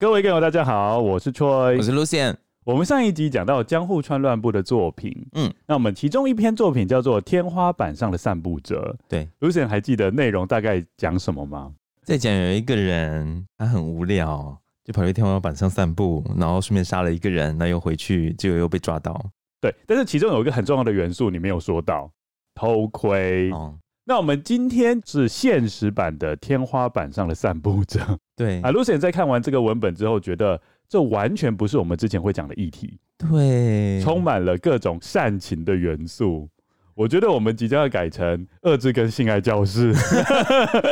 [0.00, 2.34] 各位观众，大家好，我是 Troy，我是 Lucien。
[2.64, 8.96] 我们上一集讲到江户川乱步的作品，嗯，那我们其中一篇作品叫做《天花板上的散步者》。
[9.10, 11.74] 对，Lucien 还记得内容大概讲什么吗？
[12.02, 19.22] 在讲有一个人，他很无聊，就跑去天花板上散步，然后顺便杀了一个人，那又回去，结果又被抓到。
[19.60, 22.10] 对，但是其中有一个很重要的元素你没有说到，
[22.54, 23.50] 偷窥。
[23.50, 23.74] 哦，
[24.10, 28.00] 那我们今天是现实版的《天花板上的散步者》。
[28.34, 30.60] 对啊，Lucien 在看完这个文本之后，觉得。
[30.88, 36.48] 这完全不是我们之前会讲的议题，对，充满了各种煽情的元素。
[36.96, 39.94] 我觉得我们即将要改成“恶之根性爱教室”，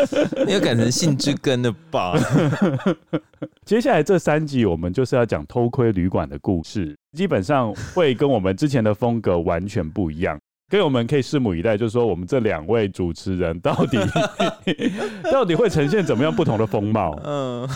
[0.46, 2.14] 要改成“性之根”的吧？
[3.66, 10.38] 接下来这三集我们就是要讲偷窥旅馆的故事，基本上会跟我们之前的风格完全不一样。
[10.70, 13.96] 所以我们可以拭目以待，就是说我们这两位主持人到底
[15.32, 17.18] 到底会呈现怎么样不同的风貌？
[17.24, 17.66] 嗯，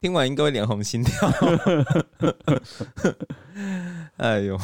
[0.00, 1.30] 听完应该会脸红心跳。
[4.16, 4.56] 哎呦，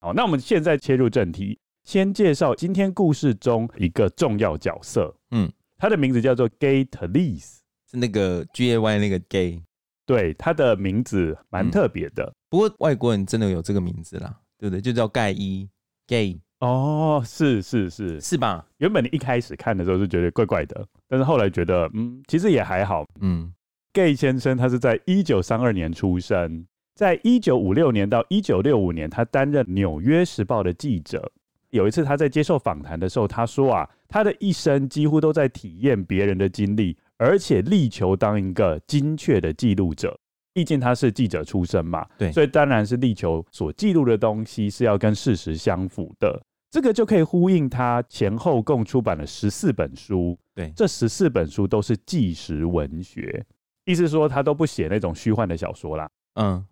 [0.00, 5.14] 好，那我们现在切入正题，先介绍今天故事中一个重要角色。
[5.32, 7.58] 嗯，他的名字叫做 Gay Talese，
[7.90, 9.62] 是那个 G A Y 那个 Gay。
[10.06, 12.32] 对，他的名字蛮特别的。
[12.48, 14.80] 不过外国人真的有这个名字啦，对不对？
[14.80, 15.68] 就叫盖伊。
[16.10, 18.66] Gay 哦，是是是是吧？
[18.78, 23.06] 原本你一开始看的时候是觉得怪怪的，但是后来觉得嗯，其实也还好。
[23.20, 23.50] 嗯
[23.92, 26.66] ，gay 先生他是在一九三二年出生，
[26.96, 31.30] 在一九五六年到一九六五年，他担任《纽约时报》的记者。
[31.70, 40.18] 有一次他在接受访谈的时候，他说啊，他的一生几乎都在体验别人的经历，而且力求当一个精确的记录者。
[40.60, 46.38] 毕竟他是记者出身嘛，对，所以当然是力求所记录的东西是要跟事实相符的。
[46.70, 53.42] 这个就可以呼应他前后共出版了十四本书，对，这十四本书都是纪实文学，
[53.86, 56.06] 意思说他都不写那种虚幻的小说啦。
[56.34, 56.62] 嗯，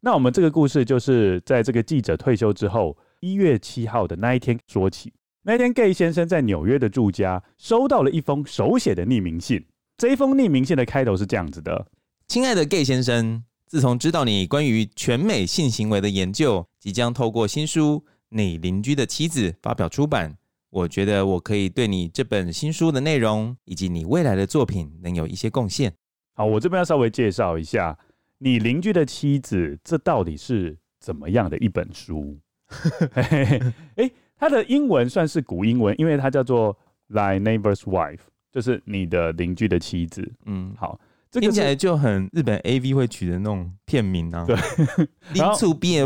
[0.00, 5.12] 那我们这个故事就是在这个记者退休之后，一月七号的那一天说起。
[5.42, 9.62] 那天，Gay 先生在纽约的住家收到了一封手写的匿名信，
[9.98, 11.86] 这一封匿名信的开头是这样子的。
[12.26, 20.36] 亲爱的 Gay 先生，自从知道你关于全美性行为的研究即将透过新书《你邻居的妻子》发表出版，
[20.70, 25.92] 我觉得我可以对你这本新书的内容以及你未来的作品能有一些贡献。
[26.32, 27.92] 好，我这边要稍微介绍一下
[28.38, 32.36] 《你邻居的妻子》，这到底是怎么样的一本书？
[33.14, 36.76] 哎，它的英文算是古英文，因为它叫做
[37.10, 38.20] Thy Neighbor's Wife，
[38.50, 40.28] 就是你的邻居的妻子。
[40.46, 40.98] 嗯，好。
[41.40, 44.44] 听起来就很日本 A V 会取的那种片名啊。
[44.46, 44.56] 对，
[45.32, 46.04] 临处毕业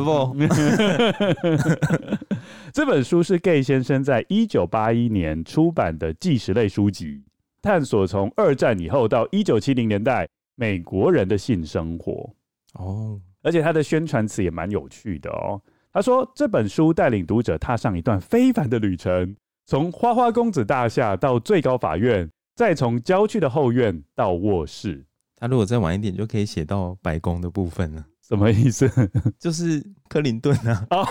[2.72, 7.22] 这本书是 Gay 先生在一九八一年出版的纪实类书籍，
[7.60, 12.30] 探索从二战以后到一九七零年代美国人的性生活。
[12.74, 15.60] 哦，而且他的宣传词也蛮有趣的哦。
[15.92, 19.34] 他说这本书带领读者踏上一段非凡的旅程，
[19.66, 25.04] 从花花公子大厦到最高法院，再从郊区的后院到卧室。
[25.40, 28.04] 他如果再晚一点，就可以写到白宫的部分了。
[28.28, 28.90] 什么意思？
[29.38, 30.86] 就是克林顿啊。
[30.90, 31.06] 哦，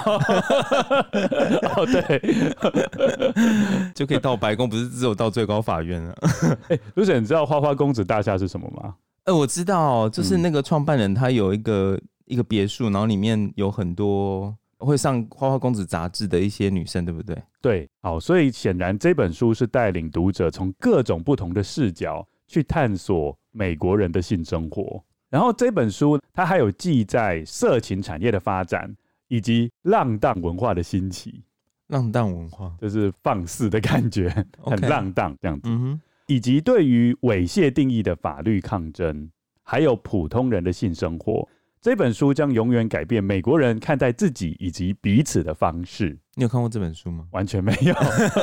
[1.88, 2.22] 对，
[3.96, 6.14] 就可以到白宫，不是只有到最高法院了。
[6.68, 8.96] 哎，卢姐，你知道花花公子大厦是什么吗？
[9.24, 17.36] 呃，我知道，就是那个创办人他有一个、嗯、一个别墅，然后里面有很多会上花花公子杂志的一些女生，对不对？
[17.62, 28.96] 对，好，所以显然这本书是带领读者从各种不同的视角去探索美国人的性生活，然后这本书它还有记载色情产业的发展
[29.28, 31.44] 以及浪荡文化的兴起。
[31.88, 34.30] 浪荡文化就是放肆的感觉，
[34.62, 35.70] 很浪荡这样子。
[36.28, 39.30] 以及对于猥亵定义的法律抗争，
[39.64, 41.48] 还有普通人的性生活。
[41.82, 46.18] 这本书将永远改变美国人看待自己以及彼此的方式。
[46.38, 47.26] 你有看过这本书吗？
[47.32, 47.96] 完全没有。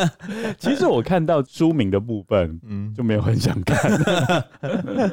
[0.59, 3.79] 其实我看到书名的部分，嗯，就没有很想看。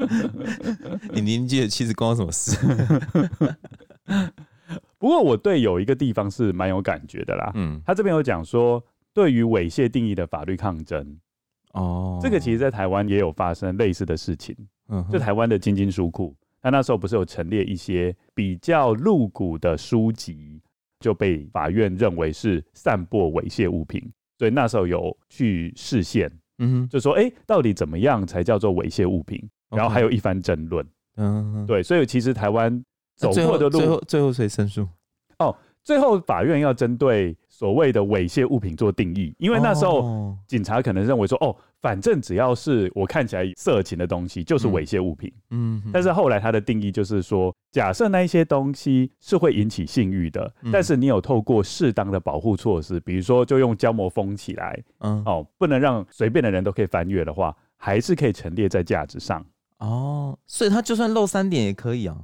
[1.14, 2.58] 你年纪的妻子关我什么事？
[4.98, 7.52] 不过我对有一个地方是蛮有感觉的啦。
[7.54, 11.20] 嗯，他这边有讲说，对于猥亵定义的法律抗争。
[11.74, 14.58] 哦，这个其实在台湾也有发生类似的事情。
[14.90, 16.36] 嗯，就台湾的金金书库。
[16.64, 20.60] 他那时候不是有陈列一些比较露骨的书籍，
[21.02, 24.02] 就被法院认为是散播猥亵物品，
[24.38, 29.44] 所以那时候有去释宪，嗯哼，就说哎、欸，到底怎么样才叫做猥亵物品？
[29.72, 30.88] 然后还有一番争论，
[31.18, 32.82] 嗯，对，所以其实台湾
[33.18, 34.88] 走过的路，最后最后谁胜诉？
[35.40, 35.54] 哦。
[35.84, 45.34] 最后，法院要针对所谓的猥亵物品做定义，因为那时候警察可能认为说，哦，反正只要是我看起来色情的东西，就是猥亵物品。
[45.50, 59.44] 嗯，但是后来他的定义就是说，假设那一些东西是会引起性欲的，但是你有透过适当的保护措施，比如说就用胶膜封起来，嗯，哦，不能让随便的人都可以翻阅的话，还是可以陈列在架子上。
[59.80, 62.16] 哦，所以它就算露三点也可以啊。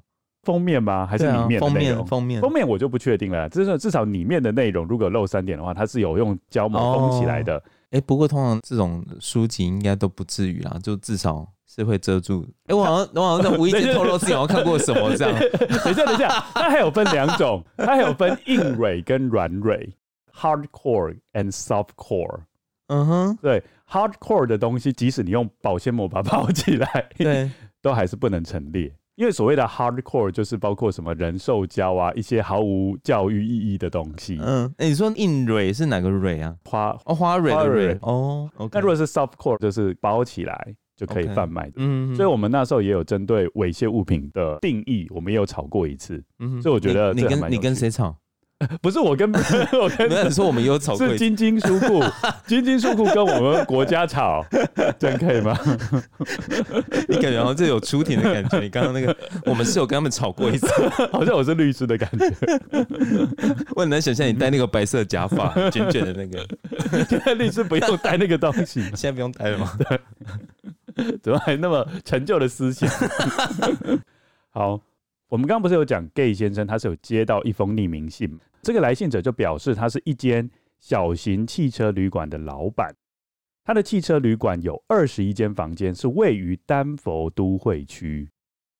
[0.43, 1.05] 封面吗？
[1.05, 1.59] 还是里面？
[1.59, 3.49] 封面，封面，封面我就不确定了。
[3.49, 7.61] 至少至少里面的内容，如果漏三点的话，它是有用胶膜封起来的。
[7.91, 12.45] 欸，不过通常这种书籍应该都不至于啦，就至少是会遮住。
[12.63, 15.39] 哎、欸，我好像我好像在无意间透露自己好像看过什么这样。
[15.39, 19.93] 等一下，等一下，它还有分两种，它还有分硬蕊跟软蕊
[20.33, 22.41] ，hardcore and softcore。
[22.87, 27.49] 嗯哼，对，hardcore 的东西，即使你用保鲜膜把它包起来，对，
[27.81, 28.93] 都还是不能陈列。
[29.17, 34.37] 因为所谓的 hardcore 就是包括什么人兽交啊，一些毫无教育意义的东西。
[34.39, 36.55] 嗯，欸、你说硬蕊是哪个蕊啊？
[36.65, 38.47] 花哦，花蕊的蕊哦。
[38.71, 41.73] 那、如果是 softcore，就是包起来就可以贩卖的。
[41.77, 46.23] 嗯、所以我们那时候也有针对猥亵物品的定义，我们也有吵过一次。
[46.37, 48.15] 嗯，所以我觉得你，你跟你跟谁吵？
[48.81, 49.31] 不是我跟
[49.79, 52.03] 我跟，你说我们有吵过，是金金书库，
[52.47, 54.43] 金金书库 跟我们国家吵，
[54.97, 55.55] 这样可以吗？
[57.07, 58.59] 你感觉好像这有出庭的感觉。
[58.59, 59.15] 你刚刚那个，
[59.45, 60.67] 我们是有跟他们吵过一次，
[61.13, 62.25] 好像我是律师的感觉。
[63.75, 69.77] 我很难想象你戴那个白色假发卷卷的那个，现在律师不用戴那个东西，现在不用戴了吗？
[70.95, 72.89] 对，怎么还那么陈旧的思想？
[74.49, 74.81] 好。
[75.29, 80.49] 我们刚刚不是有讲 Gay 先生，他是有接到一封匿名信，这个来信者就表示他是一间
[80.79, 82.95] 小型汽车旅馆的老板，
[83.63, 88.29] 他的汽车旅馆有二十一间房间，是位于丹佛都会区，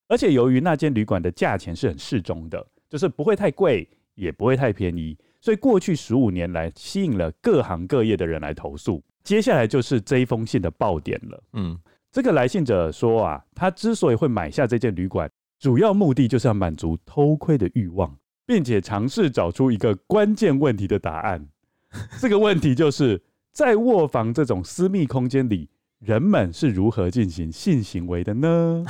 [0.08, 9.04] 而且由于那间旅馆的价钱是很适中的，就是不会太贵，也不会太便宜，所以过去十五年来吸引了各行各业的人来投诉。
[9.24, 11.78] 接下来就是这一封信的爆点了，嗯，
[12.12, 15.30] 这个来信者说啊，他之所以会买下这间旅馆。
[15.60, 18.16] 主要目的就是要满足偷窥的欲望，
[18.48, 21.50] 并且尝试找出一个关键问题的答案。
[22.20, 23.22] 这个问题就是
[23.52, 28.86] 在卧房这种私密空间里，人们是如何进行性行为的呢？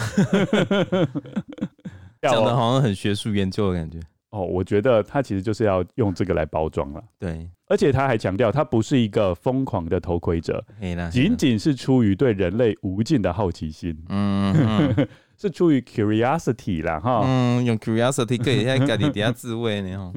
[2.21, 4.00] 讲的好像很学术研究的感觉。
[4.30, 7.01] 哦，我觉得他其实就是要用这个来包装了。
[7.18, 10.63] 对，而且他还强调，他不是一个疯狂的偷窥者，
[11.12, 13.97] 仅仅是出于对人类无尽的好奇心。
[14.09, 14.54] 嗯。
[14.56, 15.07] 嗯
[15.39, 20.13] 是出于 curiosity 啦，哈，嗯，用 curiosity 可以在家里底下自慰呢，哈，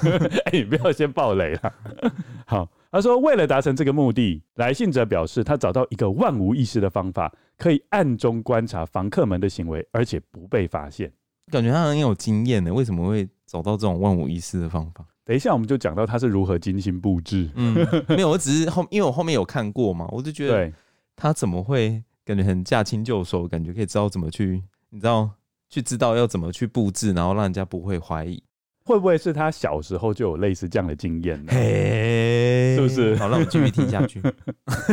[0.46, 1.72] 哎，你不要先爆雷了。
[2.46, 11.12] 好，他说为了达成这个目的，来信者表示他找到一个万无一失的方法，可以暗中观察房客们的行为，而且不被发现。
[11.50, 15.04] 感觉他很有经验呢，为什么会找到这种万无一失的方法？
[15.24, 17.50] 等一下我们就讲到他是如何精心布置。
[17.54, 17.74] 嗯，
[18.08, 20.72] 没有，我只是后，因为我后面有看过嘛，我就觉得
[21.14, 22.02] 他怎么会？
[22.24, 25.30] 感觉很驾轻就熟，感觉可以知道怎么去，你知道，
[25.68, 28.42] 去知道要怎么去布置，然后让人家不会怀疑。
[28.84, 31.52] 会不会是他小时候就有类似这样的经验呢？
[31.52, 33.14] 嘿，是不是？
[33.16, 34.20] 好，让我们继续听下去。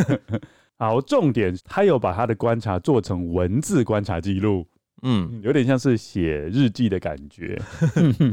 [0.78, 4.66] 好，重点，他有把他的观察做成文字观察记录，
[5.02, 7.60] 嗯，有点像是写日记的感觉，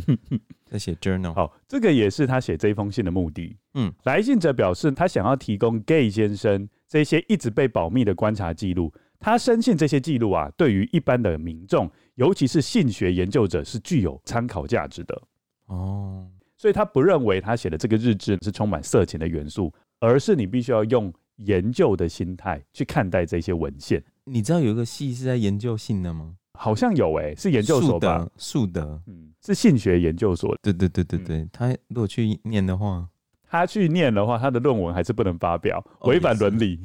[0.69, 1.33] 在写 journal。
[1.33, 3.57] 好，这个也是他写这封信的目的。
[3.74, 6.67] 嗯，来信者表示，他想要提供 Gay 先生。
[6.89, 15.21] 这些一直被保密的观察记录，他深信这些记录啊，对于一般的民众，尤其是性学研究者，是具有参考价值的。
[15.65, 16.25] 哦，
[16.57, 24.01] 所以他不认为他写的这个日志是充满色情的元素，而是你必须要用研究的心态去看待这些文献。
[24.24, 26.36] 你知道有一个系是在研究性的吗？
[26.57, 28.27] 好像有诶、欸，是研究所吧？
[28.37, 30.55] 树德，嗯，是性学研究所。
[30.61, 33.07] 对对对对对，嗯、他如果去念的话。
[33.49, 36.77] 他去念的话，他的论文还是不能发表，违反伦理。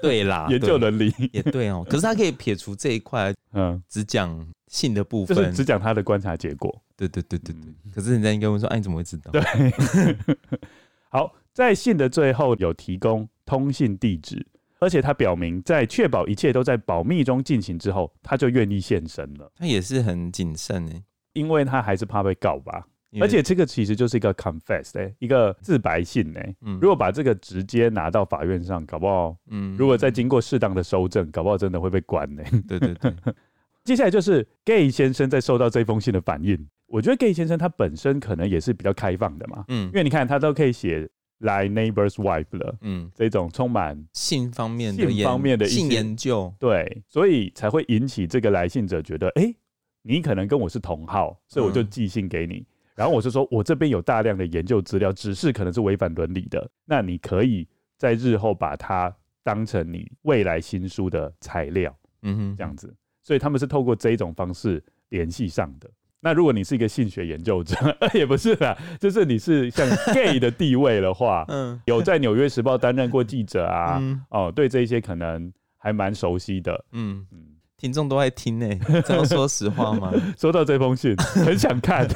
[0.00, 1.84] 对啦， 研究伦理也对哦。
[1.90, 6.72] 可是他可以撇除这一块，嗯，只讲性的部分，就是只讲他的观察结果。
[6.96, 7.60] 对对对对对。
[7.84, 9.32] 嗯、可是人家应该问说，哎，你怎么会知道？
[9.32, 9.42] 对。
[11.10, 14.46] 好，在信的最后有提供通信地址，
[14.78, 19.50] 而且他表明在确保一切都在保密中进行之后，他就愿意现身了。
[19.56, 21.02] 他也是很谨慎哎，
[21.32, 22.86] 因为他还是怕被告吧。
[23.18, 26.56] 而且这个其实就是一个 confess 的、欸、一个自白信呢、欸。
[26.60, 32.60] 嗯，如果把这个直接拿到法院上，搞不好，嗯，如果再经过适当的收证，搞不好真的会被关呢、欸。
[32.68, 33.14] 对对对。
[33.84, 36.68] 接下来就是 Gay 先生在收到这封信的反应。
[36.88, 39.64] 我觉得 Gay 先生他本身可能也是比较开放的嘛。
[39.68, 42.76] 嗯，因为你看他都可以写来 neighbor's wife 了。
[42.80, 49.56] 嗯，这种充满性方面的性方面的性研究，对，所以才会引起这个来信者觉得，哎、欸，
[50.02, 52.54] 你可能跟我是同号，所以我就寄信给你。
[52.56, 52.66] 嗯
[52.96, 56.66] 然后我是说，我这边有大量的研究资料，只是可能是违反伦理的。
[56.86, 62.96] 那你可以在日后把它当成你未来新书的材料，嗯哼，这样子。
[63.22, 65.90] 所以他们是透过这一种方式联系上的。
[66.26, 67.76] 那如果你是一个性学研究者，
[68.12, 77.38] 也不是啦，就是你是像 gay 的地位的话，嗯，有在《纽约时报》担任过记者啊，嗯、哦，对这一些可能还蛮熟悉的，嗯嗯。
[77.78, 80.10] 听众都爱听呢、欸，这样说实话吗？
[80.36, 81.14] 收到这封信，
[81.44, 82.08] 很想看，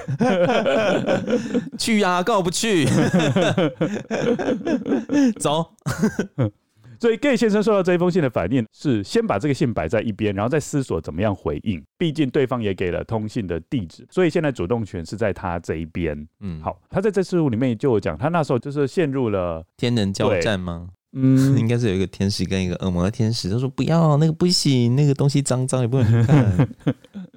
[1.79, 2.87] 去呀、啊，干嘛不去？
[5.39, 5.73] 走。
[7.01, 11.83] 所以 Gay 先生收到这一封信的反应是，先把这个信摆在一边，然后再思索怎么样回应。
[11.97, 16.29] 毕竟对方也给了通信的地址，所以现在主动权是在他这一边。
[16.41, 20.91] 嗯，好，他在这次物里面就有讲，他那时候就是陷入了天人交战吗？
[21.15, 26.69] 嗯， 应该是有一个天使跟一个恶魔的天使，他说不要那个不行，那个东西脏脏也不能去看。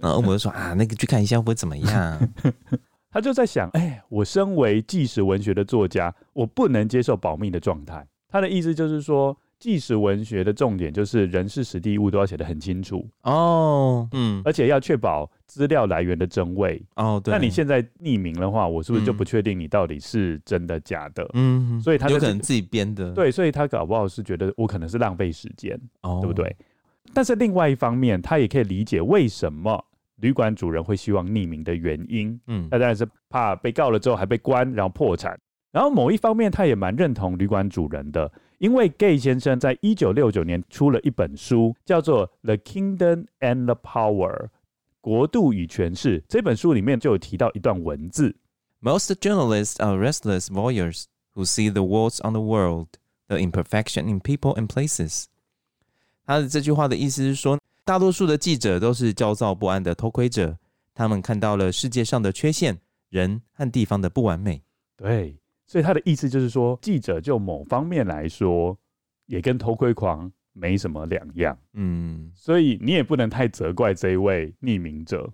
[0.02, 2.30] 然后恶魔就说啊，那个去看一下会怎么样？
[3.10, 8.06] 他就在想，哎、欸，我身为纪实文学的作家，我不能接受保密的状态。
[8.30, 9.38] 他的意思就是说。
[9.64, 17.18] 纪实文学的重点就是人事时地物都要写得很清楚哦，嗯，而且要确保资料来源的真伪哦。
[17.24, 21.26] 对，那你现在匿名的话，我是不是就不确定你到底是真的假的？
[21.34, 23.14] 嗯，所以他、这个、有可能自己编的。
[23.14, 26.54] 对，所以他搞不好是觉得我可能是浪费时间，哦，对不对？
[27.14, 29.82] 但是另外一方面，他也可以理解为什么
[30.18, 32.38] 旅馆主人会希望匿名的原因。
[32.48, 35.40] 嗯，他当然是怕被告了之后还被关，然后破产。
[35.72, 38.30] 然后某一方面，他也蛮认同旅馆主人的。
[38.64, 44.46] 因为 Gay 先生在一九六九年出了一本书，叫做《The Kingdom and the Power》
[45.02, 46.24] 国度与权势。
[46.30, 48.34] 这本书里面就有提到一段文字
[48.80, 51.04] ：Most journalists are restless voyeurs
[51.34, 52.88] who see the warts on the world,
[53.28, 55.26] the imperfection in people and places。
[56.26, 60.58] 他的这句话的意思是说，大多数的记者都是焦躁不安的偷窥者，
[60.94, 62.80] 他们看到了世界上的缺陷，
[63.10, 64.64] 人和地方的不完美。
[64.96, 65.38] 对。
[65.66, 68.78] 所以他的意思就是说，记者就某方面来说，
[69.26, 71.58] 也跟偷窥狂没什么两样。
[71.74, 75.32] 嗯，所以你也不能太责怪这一位匿名者。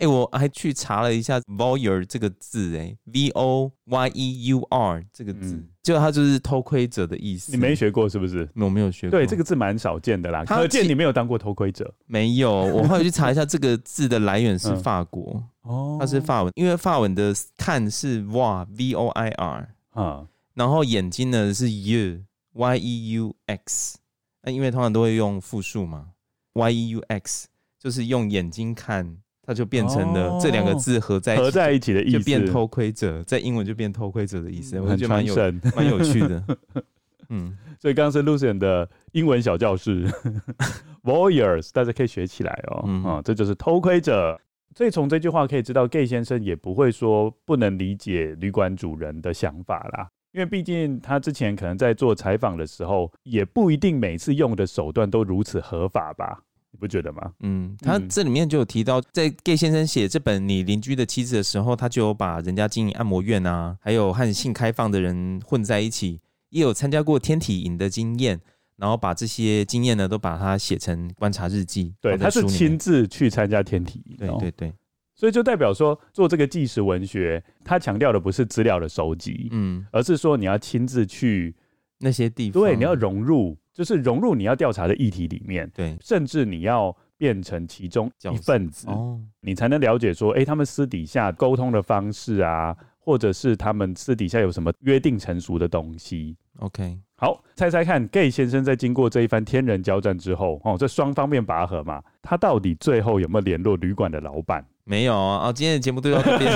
[0.00, 7.52] 哎、欸，我还去查了一下 “voyeur” 这个字，哎，v o y e u r 这个字，就、嗯、它就是偷窥者的意思。
[7.52, 8.48] 你没学过是不是？
[8.54, 9.18] 我没有学过。
[9.18, 10.42] 对，这个字蛮少见的啦。
[10.46, 11.92] 可见你没有当过偷窥者。
[12.06, 15.44] 没有，我后来去查一下，这个字的来源是法国。
[15.60, 23.98] 哦、嗯，它是法文，因为法文的看是 voir，v o i r 啊，然后眼睛呢是 you，y e u x，
[24.42, 26.06] 那因为通常都会用复数嘛
[26.54, 29.18] ，y e u x 就是用眼睛看。
[29.50, 35.34] 它就变成了这两个字合在合在一起的意思，就变偷窥者，在英文就变偷窥者的意思，我觉得蛮有
[35.74, 36.44] 蛮有趣的。
[37.30, 40.06] 嗯，所以刚刚是 Lucian 的英文小教室，
[41.02, 42.84] Voyeurs，大家可以学起来哦。
[42.86, 44.40] 嗯、啊，这就是偷窥者。
[44.76, 56.44] 所以从这句话可以知道，Gay 先生也不会说不能理解旅馆主人的想法啦，因为毕竟他之前可能在做采访的时候，也不一定每次用的手段都如此合法吧。
[56.72, 57.32] 你不觉得吗？
[57.40, 68.40] 嗯，他这里面就有提到，在 Gay 先生写这本《你邻居的妻子》的时候，他就有把人家经营按摩院啊，还有和性开放的人混在一起，也有参加过天体营的经验，
[68.76, 71.92] 然后把这些经验呢，都把它写成观察日记。
[72.00, 74.16] 对，他是亲自去参加天体营。
[74.16, 74.72] 对对对，
[75.16, 81.54] 所以就代表说，做这个纪实文学，他强调的不是资料的收集，嗯，而是说你要亲自去
[81.98, 83.56] 那些地方，对，你要融入。
[83.80, 96.36] 就是融入你要调查的议题里面，对，甚至你要变成其中一份子，哦，你才能了解说，哎、欸，他们私底下沟通的方式啊，或者是他们私底下有什么约定成熟的东西。
[96.58, 104.62] OK，好，猜猜看，Gay 先生在经过这一番天人交战之后，哦，这双方面拔河嘛，他到底最后有没有联络旅馆的老板？
[104.84, 106.52] 没有啊，哦，今天的节目都要这边，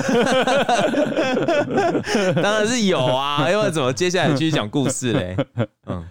[2.43, 5.37] 当然是有啊，因为怎么接下来继续讲故事嘞？
[5.57, 6.05] 嗯，好，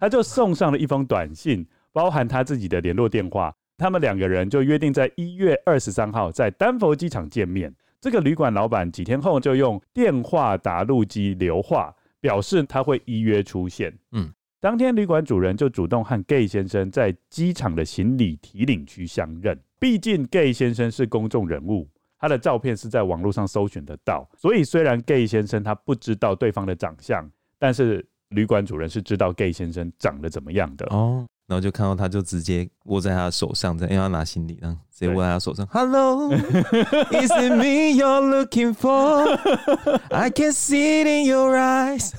[0.00, 7.72] 他就送上了一封短信，包含他自己的联络电话，他们两个人就约定在一月二十三号在丹佛机场见面。
[8.00, 13.92] 这个旅馆老板几天后就用电话打录机留话，表示他会依约出现。
[14.12, 19.58] 嗯，当天旅馆主人就主动和 Gay 先生在机场的行李提领区相认。
[19.78, 21.86] 毕竟 Gay 先生是公众人物，
[22.18, 31.26] 他的照片是在网络上搜寻得到，所以虽然 Gay 先生他不知道对方的长相，但是旅馆主人是知道 Gay 先生长得怎么样的哦。
[31.46, 35.66] 然后就看到他就直接握在他手上，这样因为他拿行李，然后直接握在他手上。
[35.72, 42.10] Hello，is it me you're looking for？I can see it in your eyes。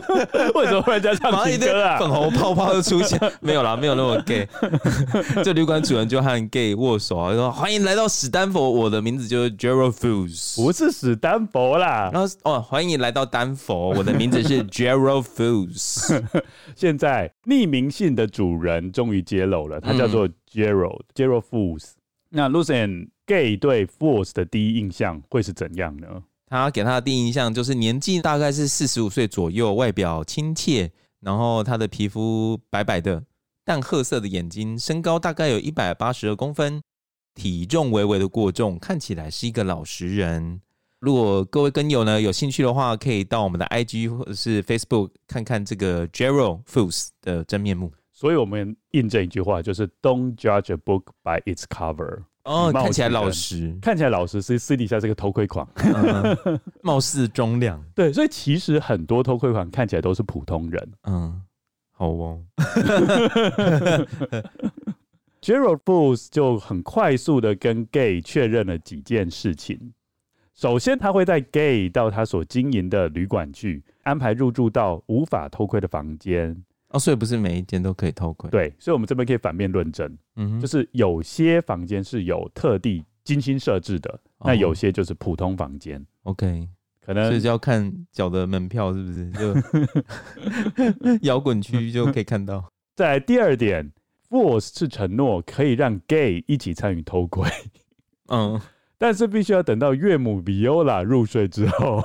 [0.54, 1.98] 为什么忽然间唱情歌啊？
[1.98, 4.46] 粉红泡泡就出现， 没有啦，没有那么 gay。
[5.42, 12.10] 这旅馆主人就和 gay 握手啊，说欢迎来到史丹佛，我的名字就是 Gerald Fools，不是史丹佛啦。
[12.12, 16.22] 然后哦，欢迎来到丹佛，我的名字是 Gerald Fools。
[16.74, 18.92] 现在匿名信的主人。
[18.92, 21.84] 终于揭露了，他叫做 Gerald、嗯、Gerald Fools。
[22.36, 26.22] 那 Lucien Gay 对 Fools 的第一印象会是怎样呢？
[26.46, 30.90] 他给他的第一印象就是年纪大概是四十五岁左右，外表亲切，
[31.20, 33.24] 然后他的皮肤白白的，
[33.64, 36.82] 淡褐色的眼睛，身高大概有一百八十二公分，
[37.34, 40.60] 体重微微的过重，看起来是一个老实人。
[41.00, 47.90] 如果各位跟友呢有兴趣的话，可以到我们的 IG 或者是 Facebook 看看这个 Gerald Fools 的真面目。
[48.16, 52.22] 所以我们印证一句话，就是 "Don't judge a book by its cover"。
[52.44, 57.84] 哦，看起来老实，看起来老实，是私底下是个偷窥狂，嗯、貌似忠良。
[57.94, 60.92] 对，所以其实很多偷窥狂看起来都是普通人。
[61.02, 61.42] 嗯，
[61.92, 62.42] 好哦。
[65.42, 69.92] Gerald Fools 就很快速的跟 Gay 确认了几件事情。
[70.54, 76.64] 首先，他会带 Gay 到他所经营的旅馆去，安排入住到无法偷窥的房间。
[76.90, 78.48] 哦，所以不是每一间都可以偷窥。
[78.50, 86.04] 对，所以我们这边可以反面论证，嗯哼，就是有些房间是有特地精心设置的，哦、那有些就是普通房间。
[86.22, 86.68] OK，
[87.04, 89.30] 可能所以就要看缴的门票是不是？
[89.32, 89.54] 就
[91.26, 92.64] 摇滚区就可以看到。
[92.94, 93.92] 再来第二点
[94.30, 97.50] ，Force 是承诺可以让 Gay 一起参与偷窥，
[98.28, 98.60] 嗯，
[98.96, 102.00] 但是必须要等到岳母 Viola 入睡之后，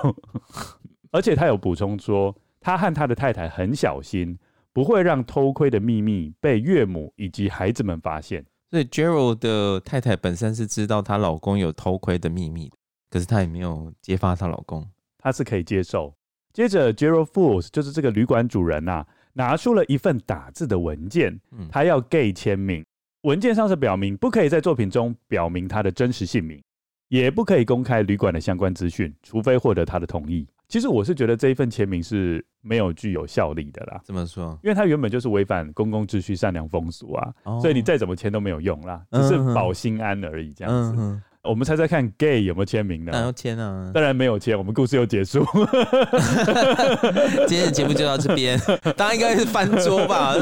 [1.12, 4.40] 而且他有补充说，他和他的太太很小心。
[4.74, 8.46] 不会让偷窥的秘密被岳母以及孩子们发现。
[8.70, 12.72] 所以 Gerald 的太太本身是知道她老公有偷窥的秘密，
[13.10, 16.14] 可是她也没有揭发她老公，她是可以接受。
[16.54, 22.86] 接着，Gerald Fools 就是这个旅馆主人呐、啊，拿出了一份打字的文件，他要 Gay 签名。
[23.22, 26.62] 文件上是表明不可以在作品中表明他的真实姓名，
[27.12, 30.48] 也不可以公开旅馆的相关资讯，除非获得他的同意。
[30.70, 34.00] 其实我是觉得这一份签名是没有具有效力的啦。
[34.06, 34.58] 怎么说？
[34.64, 40.54] 因为它原本就是违反公共秩序、善良风俗啊，哦、所以你再怎么签都没有用啦，只是保心安而已。
[40.54, 43.26] 这样子，嗯、我们猜猜看，Gay 有没有签名呢？
[43.26, 43.92] 有签啊！
[43.94, 45.46] 当然没有签，我们故事又结束。
[47.46, 48.58] 今天的节目就到这边，
[48.96, 50.34] 大家应该是翻桌吧？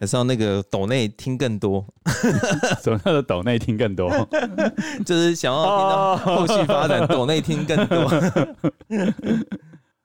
[0.00, 1.84] 还是要那个抖内听更多？
[2.82, 4.10] 什么叫做抖内听更多？
[5.04, 7.98] 就是想要听到后续发展，抖内听更多。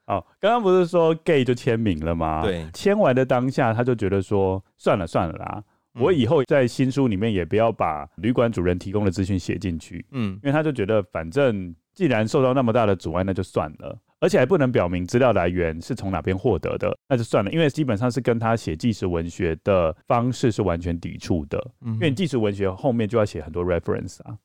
[0.06, 2.42] 哦，刚刚不是说 Gay 就签名了吗？
[2.44, 5.64] 对，签完的当下，他就觉得说，算了算了啦，
[5.98, 10.06] 我以后在新书里面也不要把旅馆主人提供的资讯写进去。
[10.12, 13.98] 嗯，因为他就觉得，反正既然受到那么大的阻碍，那就算了。
[14.24, 21.62] 而且还不能表明资料来源是从哪边获得的，那就算了，因为基本上是跟他写纪实文学的方式是完全抵触的。
[21.82, 24.38] 因为纪实文学后面就要写很多 reference 啊。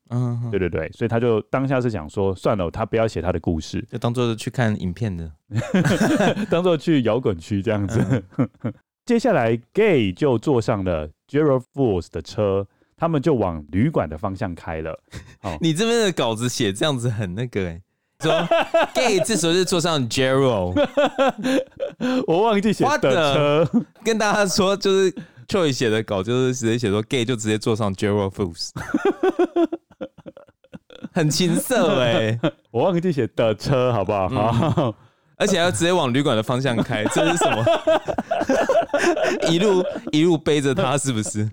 [0.50, 5.30] 对对对，所以他就当下是想说，算了，他不要写他的故事，就当做是去看影片的，
[6.50, 8.04] 当做去摇滚区这样子。
[8.64, 8.74] 嗯、
[9.06, 15.00] 接下来，Gay 就坐上了 Gerald Fools 的车，他们就往旅馆的方向开了。
[15.40, 17.82] 好， 你这边的稿子写这样子很那个哎、欸。
[18.20, 18.48] 说
[18.94, 20.74] Gay 这时候就坐上 Gerald，
[22.26, 23.70] 我忘记写的车，
[24.02, 25.14] 跟大家说就是
[25.46, 28.70] Troy 写的稿就是直接写说 Gay 就直接坐上 Gerald Fools，
[31.14, 32.40] 很情色哎、欸，
[32.72, 34.28] 我忘记写的车好不好？
[34.28, 34.94] 好、嗯，
[35.36, 37.64] 而且要直接往旅馆的方向开，这是什么？
[39.48, 41.48] 一路一路背着他是不是？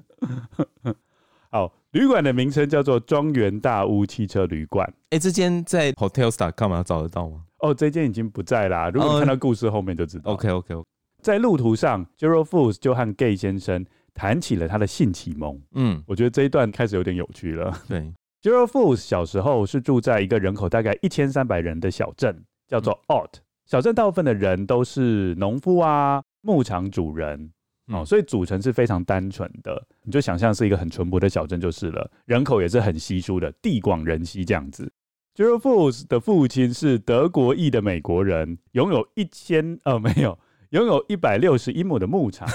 [1.96, 2.00] 好。
[2.00, 4.88] 旅馆的名称叫做庄园大屋汽车旅馆。
[5.10, 7.44] 哎、欸，这间在 Hotels.com 找得到吗？
[7.60, 8.90] 哦，这间已经不在啦。
[8.90, 10.34] 如果你看到故事后面就知道。
[10.34, 10.88] OK OK OK。
[11.22, 15.60] 在路途上，Gerald Fools 就和 Gay 先生谈起了他的性启蒙。
[15.74, 17.74] 嗯，我觉得这一段开始有点有趣了。
[17.90, 23.40] 对 Gerald Fools 小时候是住在一个人口大概一千三百人的小镇，叫做 Ott。
[23.66, 27.50] 小镇大部分的人都是农夫啊、牧场主人，
[27.88, 29.86] 哦，所以组成是非常单纯的。
[30.04, 34.92] 你就想象是一个很淳朴的小镇就是了，人口也是很稀疏的，地广人稀这样子。
[35.36, 42.48] Gerald Fools 的父亲是德国裔的美国人，拥有一千呃没有，拥有一百六十一亩的牧场。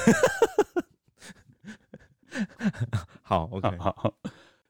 [3.23, 4.15] 好，OK，好，好。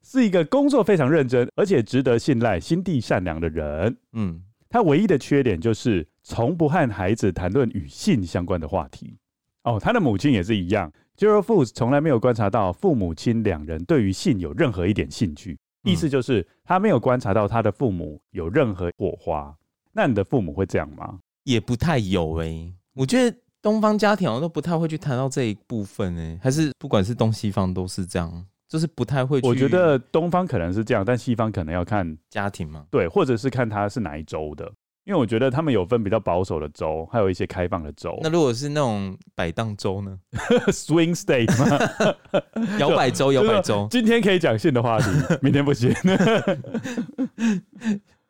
[0.03, 3.97] 是一个工作非常认真，而且值得信赖、心地善良的人。
[4.13, 9.17] 嗯，他唯一的缺点就是从不和孩子谈论与性相关的话题。
[9.65, 10.91] 哦，他的母亲也是一样。
[11.17, 19.55] Gerald Fools 从来没有观察到父母亲两人对于性有任何一点兴趣，意思就是他没有观察到他的父母有任何火花。
[19.93, 21.19] 那你的父母会这样吗？
[21.45, 28.47] 也不太有诶、欸，我觉得东方家庭好像都不太会去谈到这一部分诶、欸，还是不管是东西方都是这样。
[28.69, 34.73] 就是不太会去，我觉得东方可能是这样，但西方可能要看家庭嘛，对，或者是看他是哪一州的，
[35.05, 38.19] 因为我觉得他们有分比较保守的州，还有一些开放的州。
[38.23, 40.19] 那如果是那种摆荡州呢？
[40.71, 42.15] Swing State 吗？
[42.79, 43.89] 摇摆州， 摇摆州。
[43.91, 45.07] 今天可以讲性的话题，
[45.43, 45.93] 明天不行。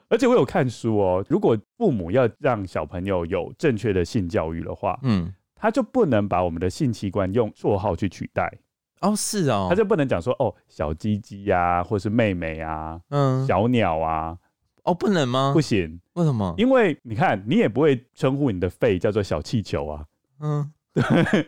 [0.08, 8.50] 而且我有看书哦，如果父母要让小朋友有正确的性教育的话，嗯，他就不能把我们的性器官用绰号去取代。
[9.02, 14.36] 哦，是哦，他就不能讲说哦，小鸡鸡呀，或是妹妹啊，嗯，小鸟啊，
[14.84, 15.52] 哦，不能吗？
[15.54, 16.54] 不行，为什么？
[16.58, 20.04] 因为你看，你也不会称呼你的肺叫做小气球啊，
[20.40, 21.02] 嗯，对，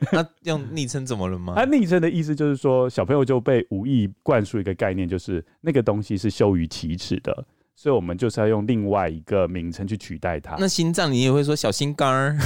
[0.13, 1.55] 那用昵称怎么了吗？
[1.57, 7.45] 那昵称的意思就是说，小朋友就被无意灌输一个概念，就是那个东西是羞于启齿的。
[7.75, 10.57] 所以，我们就是要用另外一个名称去取代它。
[10.59, 12.37] 那心脏，你也会说小心肝儿，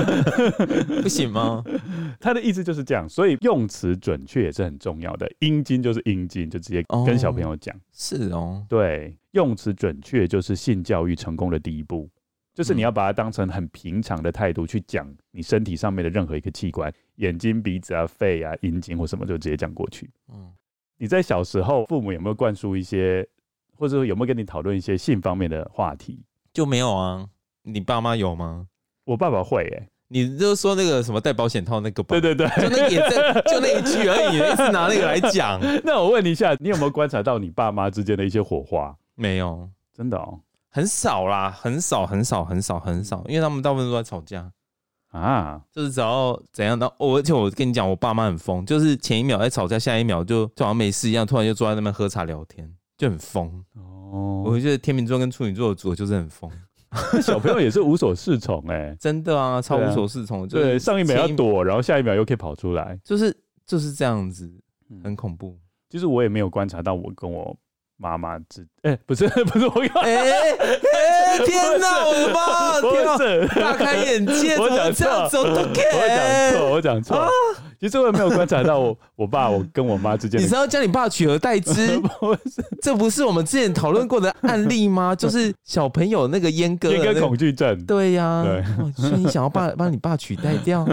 [1.02, 1.62] 不行吗？
[2.18, 5.30] 他的意思就是这样，所以用词准确也是很重要的。
[5.40, 7.76] 阴茎就是阴茎，就直接跟小朋友讲。
[7.76, 12.08] 哦，是哦，对，用词准确就是性教育成功的第一步，
[12.54, 20.10] 就是你要把它当成很平常的态度去讲你身体上面的任何一个器官，眼睛、鼻子啊、肺啊、阴茎或什么，就直接讲过去。
[20.32, 20.50] 嗯，
[20.96, 23.28] 你在小时候，父母有没有灌输一些？
[23.80, 26.22] 或者说有没有跟你讨论一些性方面的话题？
[26.52, 27.26] 就没有啊？
[27.62, 28.66] 你爸妈有吗？
[29.06, 29.88] 我爸爸会诶、欸。
[30.12, 32.08] 你就说那个什么戴保险套那个吧？
[32.20, 35.58] 对对对，就那也在就那一句而已，一直拿那个来讲。
[35.82, 38.94] 那我问你一下，你有没有观察到你爸妈之间的一些火花？
[39.14, 44.50] 没有，真的哦，很少啦，很少很少很少很少，因为他们大部分都在吵架
[45.12, 46.92] 啊，就是只要怎样的。
[46.98, 52.68] 我而且我跟你讲，我爸妈很疯，就是前一秒在吵架，下一秒就就好像没事一样，突然就坐在那边喝茶聊天。
[53.00, 53.64] 就很疯。
[53.76, 56.50] 哦，我觉得天秤座跟处女座的组合就是很疯，
[57.22, 60.46] 小朋友也是无所适从哎， 真的啊，超无所适从。
[60.46, 63.34] 对，上一秒要躲，然后下一秒又可以跑出来，就是
[63.64, 64.52] 就是这样子，
[65.02, 65.56] 很恐怖。
[65.88, 67.56] 其实我也没有观察到我跟我
[67.96, 73.02] 妈妈之，哎，不是 不是我，哎哎天哪，我的妈，天
[73.46, 75.08] 哪，大开眼界，我讲错，
[75.42, 77.26] 我讲错，我讲错。
[77.80, 80.38] 其实我也没有观察到我 我爸我跟我妈之间。
[80.38, 81.98] 你知道叫你爸取而代之？
[82.20, 82.36] 不，
[82.82, 85.14] 这不是我们之前讨论过的案例吗？
[85.16, 87.82] 就是小朋友那个阉割阉割恐惧症。
[87.86, 88.62] 对呀，对，
[88.92, 90.86] 所以你想要把把你爸取代掉？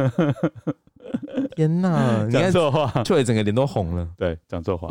[1.56, 2.28] 天哪！
[2.30, 4.08] 讲错话，对，整个脸都红了。
[4.18, 4.90] 对，讲错话。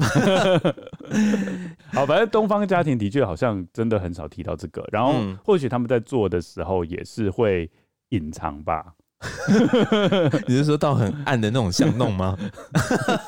[1.93, 7.71] 好，反正东方家庭的确好像真的很少提到这个，然后或许他们在做的时候也是会
[8.11, 8.95] 隐藏吧。
[10.47, 12.37] 你是说到很暗的那种巷弄吗？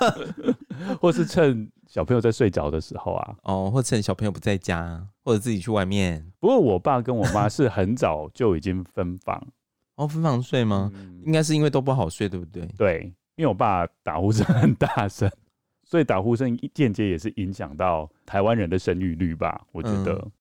[1.01, 3.35] 或是趁小朋友在睡着的时候啊？
[3.43, 6.31] 哦，或趁小朋友不在家，或者自己去外面。
[6.39, 9.47] 不过我爸跟我妈是很早就已经分房。
[9.97, 10.91] 哦，分房睡吗？
[10.95, 12.67] 嗯、应该是因为都不好睡，对不对？
[12.77, 15.31] 对，因为我爸打呼声很大声，
[15.85, 19.63] 所以打呼声间接也是影响到台湾人的生育率吧？
[19.73, 20.13] 我觉得。
[20.13, 20.33] 嗯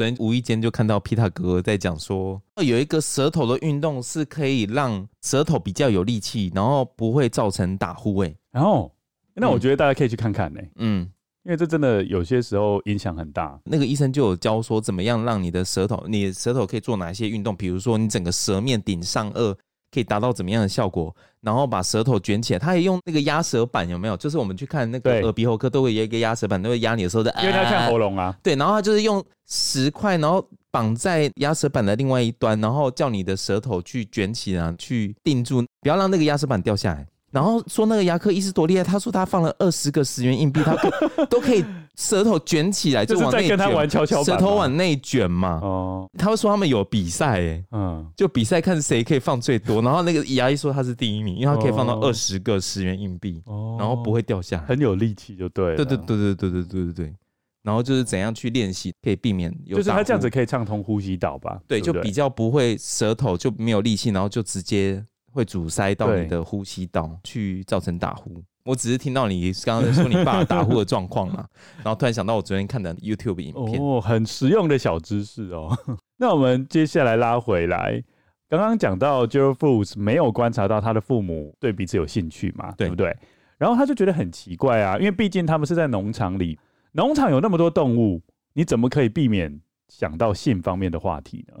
[0.00, 8.14] 昨天无意间就看到皮塔哥哥在讲说，有一个舌头的运动是可以让舌头比较有力气，然后不会造成打呼。
[8.14, 8.90] 位，然后
[9.34, 10.60] 那我觉得大家可以去看看呢。
[10.76, 11.02] 嗯，
[11.44, 13.60] 因为这真的有些时候影响很大。
[13.62, 17.54] 那个医生就有教说，怎么样让你的舌头，你的舌头可以做哪些运动？
[17.54, 19.54] 比如说，你整个舌面顶上顎。
[19.92, 21.14] 可以达到怎么样的效果？
[21.40, 24.16] 然后把舌头卷起来，他也用那个压舌板，有没有？
[24.16, 28.36] 就是我们去看那个耳鼻喉科，都会有一个压舌板，都会压你的时候的，因为他看喉咙啊。
[28.42, 37.06] 对，然后他就是用石块，然后绑在压舌板的另外一端，然后叫你的舌头去卷起来，去定住，不要让那个压舌板掉下来。
[37.30, 40.76] 然后说那个牙科医师多厉害，他说他放了二十个十元硬币，他
[41.30, 41.64] 都可以
[41.96, 45.60] 舌头卷起来，就往内卷，舌头往内卷嘛。
[45.62, 49.80] 哦，他会说他们有比赛，哎，嗯，就比赛看谁可以放最多。
[49.80, 53.42] 然后那个牙医说他是第一名，因为他可以放到二十个十元硬币，
[53.78, 55.76] 然后不会掉下来，很有力气，就对了。
[55.76, 57.14] 对对对对对对对对对。
[57.62, 61.60] 然后就是怎样去练习可以避免有，就是他这样子可以畅通呼吸道吧？
[61.68, 68.42] 对就比较不会舌头就没有力气，然后就直接会阻塞到你的呼吸道，去造成打呼。
[68.64, 71.46] 我只是听到你刚刚在说你爸打呼的状况嘛，
[71.82, 75.76] 然后突然想到我昨天看的 YouTube 影片哦，很实用的小知识哦。
[76.18, 78.02] 那我们接下来拉回来，
[78.48, 83.16] 刚刚讲到 Gerald Foods 没有观察到他的父母对彼此有兴趣嘛，对，对不对？
[83.56, 86.58] 然后他就觉得很奇怪啊，因为毕竟他们是在农场里。
[86.92, 88.20] 农场有那么多动物，
[88.52, 91.54] 你怎么可以避免想到性方面的话题呢？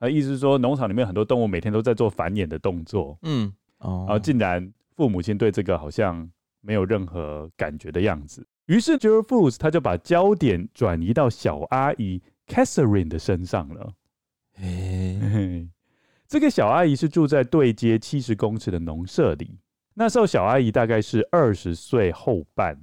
[0.00, 6.28] 嗯，那意思是说，农场里面很多动物每天都在做繁衍的动作，嗯，哦，然后竟然父母亲对这个好像
[6.60, 13.92] 没有任何感觉的样子，于是 Gerald Fools 他就把焦点转移到小阿姨 Catherine 的身上了。
[14.54, 15.68] 嘿、
[16.28, 19.58] 这个小阿姨是住在对街七十公尺的农舍里，
[19.94, 22.78] 那时候小阿姨大概是二十岁后半。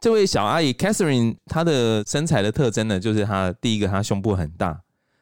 [0.00, 4.80] 这位小阿姨 Catherine，她的身材的特征呢，就是她第一个，她胸部很大，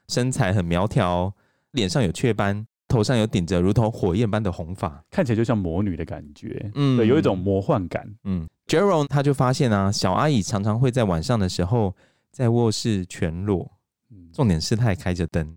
[0.08, 1.32] 身材很苗条，
[1.72, 8.46] 脸上有雀斑，头上有顶着如同火焰般的红发，看起来就像魔女的感觉，嗯，对，有一种魔幻感，嗯。
[8.66, 11.94] ，Jerome 他就发现啊，小阿姨常常会在晚上的时候
[12.30, 13.70] 在卧室全裸，
[14.32, 15.56] 重点是她还开着灯，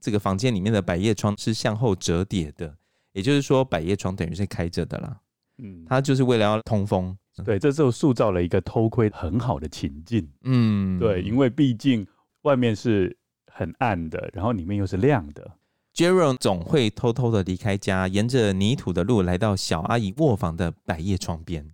[0.00, 2.76] 这个房间里面的百叶窗是向后折叠的，
[3.12, 5.18] 也就是说百叶窗等于是开着的啦，
[5.58, 7.16] 嗯，她就是为了要通风。
[7.44, 10.28] 对，这时候塑造了一个偷窥很好的情境。
[10.42, 12.06] 嗯，对，因为毕竟
[12.42, 13.16] 外面是
[13.60, 15.58] 很暗的，然后里面又是亮的。
[15.94, 21.70] Jerome 总会偷偷的离开家，沿着泥土的路来到小阿姨卧房的百叶窗边，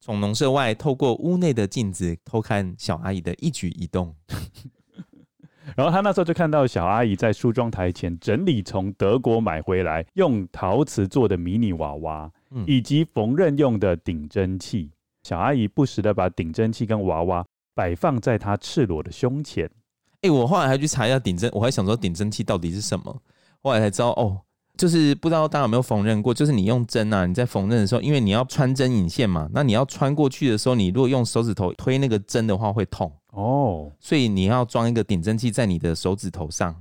[0.00, 4.12] 从农舍外透过屋内的镜子偷看小阿姨的一举一动。
[5.76, 12.32] 然后他那时候就看到小阿姨在梳妆台前整理从德国买回来用陶瓷做的迷你娃娃。
[12.66, 14.90] 以及缝纫用的顶针器，
[15.22, 19.70] 小阿姨不时的把顶针器跟娃娃摆放在她赤裸的胸前。
[20.20, 23.16] 哎、欸，我后来还去查一下顶针，我还想说顶针器到底是什么，
[23.62, 24.40] 后来才知道哦，
[24.76, 36.74] 就是不知道大家有没有缝纫过，就是你用针啊，你在缝纫的时候，因为你要穿针引线嘛，那你要穿过去的时候，你如果用手指头推那个针的话会痛哦，所以你要装一个顶针器在你的手指头上，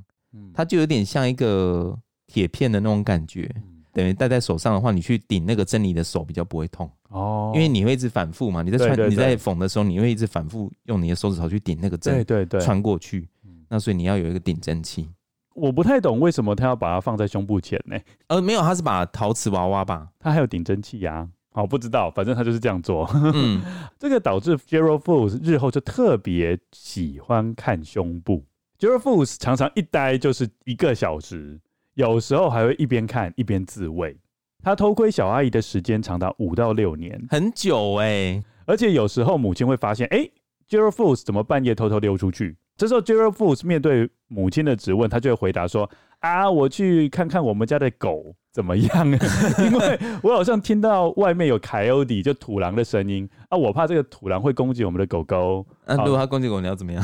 [0.53, 1.95] 它就有点像一个
[2.25, 3.53] 铁片的那种感觉。
[3.97, 8.61] 等于戴在手上的话，你去顶那个针，你的手比较不会痛哦，因为你会一直反复嘛。
[8.61, 13.27] 你在穿、你在缝的时候，你会一直反复用你的手指头去顶那个针，对对对，穿过去。
[13.67, 15.09] 那所以你要有一个顶针器。
[15.55, 17.97] 我不太懂为什么他要把它放在胸部前呢？
[18.27, 21.27] 呃，没有，他是把陶瓷娃娃吧，他还有顶针器呀。
[21.51, 23.09] 好，不知道，反正他就是这样做。
[23.33, 23.63] 嗯，
[23.97, 28.45] 这个导致 Gerald Fools 日后就特别喜欢看胸部。
[28.77, 31.59] Gerald Fools 常常一待就是一个小时。
[31.97, 34.15] 有时候还会一边看一边自慰，
[34.61, 38.43] 他偷窥小阿姨的时间长达五到六年，很久哎、欸。
[38.67, 40.31] 而且有时候母亲会发现，哎、欸、
[40.69, 42.55] Gerald Fools 怎么半夜偷偷溜出去？
[42.75, 49.07] 这时候 Gerald Fools 面对母亲的质问，他就会回答说：啊，我去看看我们家的狗怎么样，
[49.57, 55.65] 因为我好像听到外面有 Coyote 就土狼的声音啊，我怕这个土狼会攻击我们的狗狗。
[55.87, 57.03] 那、啊、如果他攻击狗，你要怎么样？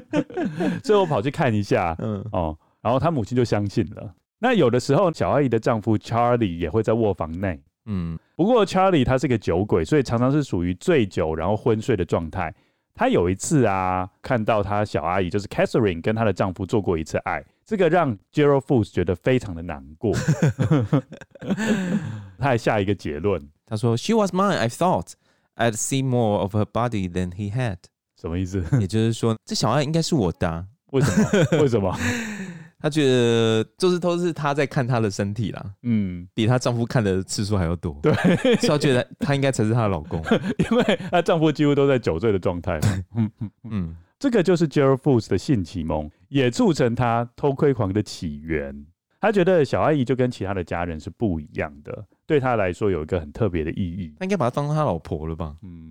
[0.82, 2.56] 所以我跑去看一下，嗯哦。
[2.82, 4.14] 然后他母亲就相信了。
[4.38, 7.60] 那有的时候，小阿姨的丈夫 Charlie 也会在卧房内。
[7.86, 12.54] 嗯，不过 Charlie 他是个酒鬼，所以常常是属于醉酒然后昏睡的状态。
[12.94, 20.14] 他有一次啊，看到他小阿姨就是 Catherine 跟她的丈夫做过一次爱，这个让 Gerald Fools 觉得非常的难过。
[22.38, 24.56] 他还下一个结论，他说：“She was mine.
[24.56, 25.12] I thought
[25.56, 27.76] I'd see more of her body than he had。”
[28.18, 28.64] 什么意思？
[28.80, 30.64] 也就是说，这小爱应该是我的啊。
[30.92, 31.28] 为什么？
[31.60, 31.94] 为什么？
[32.78, 37.98] 她觉得就是都是她在看她的身体啦，嗯，比她丈夫看的次数还要多。
[38.02, 38.12] 对，
[38.56, 40.22] 所以她觉得她应该才是她的老公，
[40.70, 42.78] 因为她丈夫几乎都在酒醉的状态。
[43.16, 43.30] 嗯
[43.70, 48.86] 嗯，这个就是 Gerald Fools 的性启蒙，也促成他偷窥狂的起源。
[49.20, 54.14] 他觉得小阿姨就跟其他的家人是不一样的，对他来说有一个很特别的意义。
[54.18, 55.56] 他应该把她当成他老婆了吧？
[55.62, 55.85] 嗯。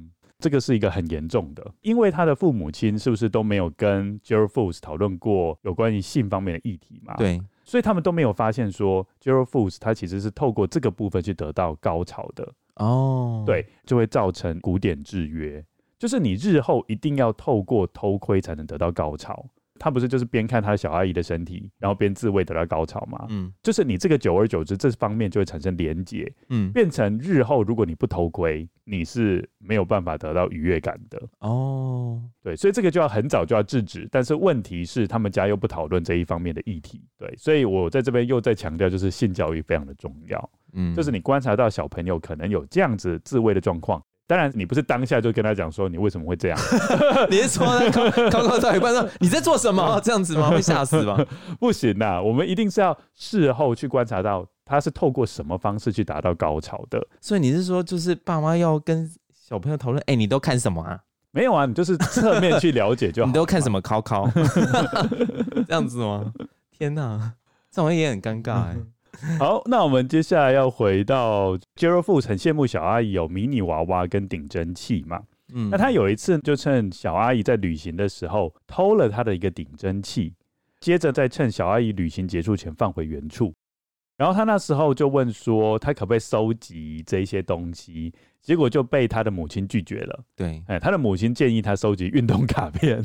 [0.46, 7.16] 这个是一个很严重的，因为他的父母亲是不是都没有跟 Gerald Foods 讨论过有关于性方面的议题嘛？
[7.16, 13.44] 对，所以他们都没有发现说 Gerald Foods 他其实是透过这个部分去得到高潮的哦。
[13.44, 15.66] 对，就会造成古典制约，
[15.98, 19.48] 就是你日后一定要透过偷窥才能得到高潮。
[19.78, 23.26] 他不是就是边看他小阿姨的身体，然后边自慰得到高潮吗？
[23.30, 31.22] 嗯，就是你这个久而久之，这方面就会产生连结，嗯，变成日后如果你不偷窥，你是没有办法得到愉悦感的。
[31.40, 34.08] 哦，对，所以这个就要很早就要制止。
[34.12, 37.02] 但是问题是，他们家又不讨论这一方面的议题。
[37.18, 40.50] 对，所以我在这边又在强调，就是性教育非常的重要。
[40.74, 46.58] 嗯，就是你观察到小朋友可能有这样子自慰的状况，当然，你不是当下就跟他讲说你为什么会这样？
[47.30, 50.50] 你是说刚刚刚到一半说你在做什么 这样子吗？
[50.50, 51.18] 会吓死吗？
[51.60, 57.06] 不行呐，我们一定是要事后去观察到他是透过什么方式去达到高潮的。
[57.22, 61.00] 所以你是说，就是爸妈要跟小朋友讨论，哎，你都看什么啊？
[61.32, 63.28] 没有啊，你就是侧面去了解就好。
[63.28, 63.80] 你都看什么？
[63.82, 64.28] 考考
[65.68, 66.34] 这样子吗？
[66.72, 67.34] 天哪，
[67.70, 68.78] 这种也很尴尬哎。
[69.40, 75.22] 好，那我们接下来要回到 Gerald Fools 很羡慕小阿姨有迷你娃娃跟顶针器嘛。
[75.54, 80.34] 嗯，那他有一次就趁小阿姨在旅行的时候偷了他的一个顶针器，
[80.80, 83.54] 接着再趁小阿姨旅行结束前放回原处。
[84.18, 88.14] 然后他那时候就问说，他可不可以收集这一些东西？
[88.42, 90.24] 结果就被他的母亲拒绝了。
[90.36, 93.04] 对，哎，他的母亲建议他收集运动卡片，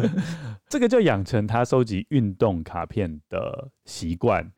[0.68, 4.50] 这个就养成他收集运动卡片的习惯。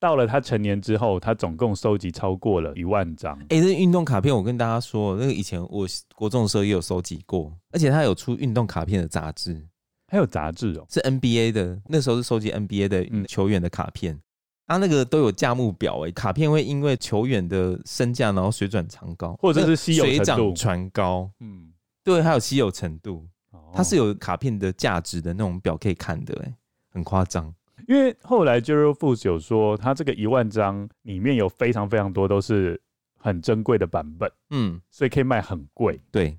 [0.00, 3.36] 到了他成年之后，他总共收集超过了一万张。
[3.50, 9.66] 哎、欸，这运动卡片，我跟大家说，那个以前我国中的时候也有收集过，而且他有出运动卡片的杂志，
[10.06, 14.18] 还有杂志哦，是 NBA 的，那时候是收集 NBA 的球员的卡片，
[14.66, 21.72] 他、嗯啊、那个都有价目表，哎，卡片会因为球员的身价，然后水涨船高，或者是稀有水涨船高，嗯，
[22.04, 23.26] 对，还有稀有程度，
[23.72, 26.54] 它是有卡片的价值的那种表可以看的，哎，
[26.92, 27.52] 很夸张。
[27.88, 32.78] 因为后来 Gerald Fools 有说，他这个一万张里面有非常非常多都是
[33.18, 35.98] 很珍贵的版本，嗯，所以可以卖很贵。
[36.12, 36.38] 对，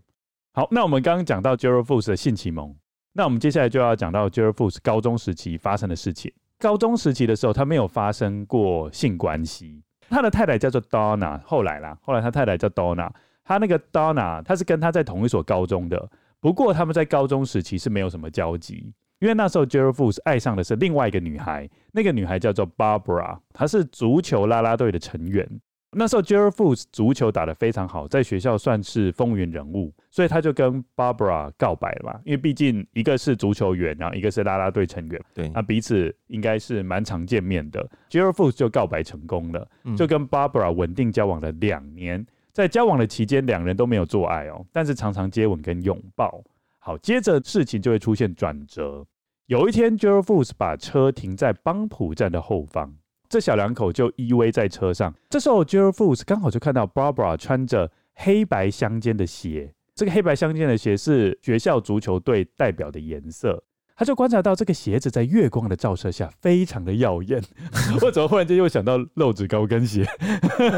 [0.53, 2.75] 好，那我们刚刚讲到 Gerald Fools 的性启蒙，
[3.13, 6.31] 那我们接下来就要讲到 Gerald Fools 高中时期发生的事情。
[6.59, 13.09] 高中时期的时候，他没有发生过性关系，他的太太叫做 Donna，后来啦，后来他太太叫 Donna，
[13.43, 18.93] 他那个 Donna，他是跟他在同一所高中的，不过他们在高中时期是没有什么交集。
[19.19, 25.47] 因为那时候 Gerald Fools 爱上的是另外一个女孩，那个女孩叫做 Barbara，她是足球啦啦队的成员。
[25.91, 32.19] 那时候 Gerald Fools 足球打得非常好，在学校算是风云人物，所以他就跟 Barbara 告白了嘛。
[32.23, 37.83] 因为毕竟一个是足球员，然后一个是啦啦队成员，对，那彼此应该是蛮常见面的。
[38.07, 42.23] Gerald Fools 就告白成功了，就跟 Barbara 稳定交往了两年。
[42.53, 46.43] 在交往的期间，两人都没有做爱哦，但是常常接吻跟拥抱。
[46.89, 49.05] 好，接着事情就会出现转折。
[49.45, 52.95] 有一天 Gerald Fuchs 把车停在邦普站的后方，
[53.29, 55.13] 这小两口就依偎在车上。
[55.29, 63.63] 这时候 Gerald Fuchs 刚好就看到 Barbara 穿着黑白相间的鞋，这个黑白相间的鞋是学校足球队代表的颜色。
[63.99, 67.43] 他就观察到这个鞋子在月光的照射下非常的耀眼。
[68.01, 70.07] 我怎么忽然间又想到露趾高跟鞋，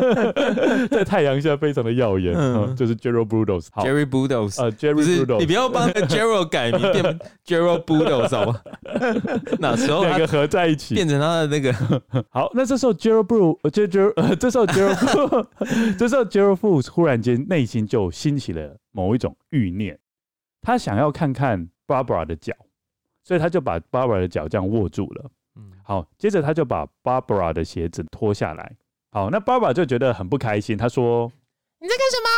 [0.89, 2.33] 在太阳下非常的耀眼。
[2.35, 8.59] 嗯，就是 Gerald Budos，Jerry Budos，呃，Jerry Budos，你不要帮 Gerald 改名变 Gerald Budos 好吗？
[9.59, 11.71] 那时候两个合在一起变成他的那个
[12.31, 12.49] 好。
[12.55, 13.59] 那这时候 Gerald Budos，
[14.15, 15.45] 呃，这时候 Gerald，
[15.95, 19.99] 这时候 Gerald Fools 忽然间内心就兴起了某一种欲念，
[20.63, 22.55] 他想要看看 Barbara 的脚。
[23.23, 25.31] 所以他就把 Barbara 的脚这样握住了。
[25.55, 28.75] 嗯，好，接着他就把 Barbara 的鞋子脱下来。
[29.11, 31.31] 好，那 Barbara 就觉得很不开心，他说
[31.81, 32.29] ：“你在干什么？”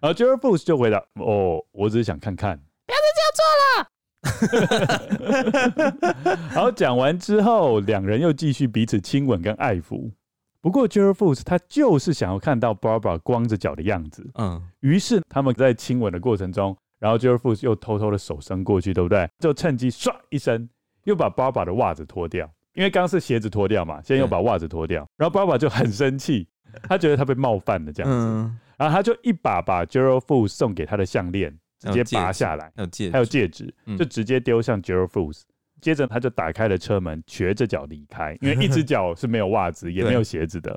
[0.00, 3.44] 然后 Gerald Fools 就回答：“哦，我只是想看看。”不要再这样做
[6.26, 6.38] 了。
[6.54, 10.12] 好，讲完之后，两人又继续彼此亲吻跟爱抚。
[10.60, 14.24] 不过 Gerald Fools 他就是想要看到 Barbara 光着脚的样子。
[14.34, 16.76] 嗯，于是他们在亲吻的过程中。
[17.02, 19.28] 然后 Gerald Fools 又偷偷的手伸过去，对不对？
[19.40, 20.68] 就趁机唰一声，
[21.02, 25.04] 又把 Barbara 的袜子脱掉，因为刚刚是鞋子脱掉嘛，现在又把袜子脱掉。
[25.16, 26.46] 然后 Barbara 就很生气，
[26.84, 28.16] 他觉得他被冒犯了这样子，
[28.78, 32.72] 然后他就一把把 Gerald Fools 送给他的项链直接拔下来，
[33.10, 35.42] 还有戒指，就直接丢向 Gerald Fools。
[35.80, 40.72] 接着他就打开了车门，瘸着脚离开，因为一只 脚是没有袜子也没有鞋子的。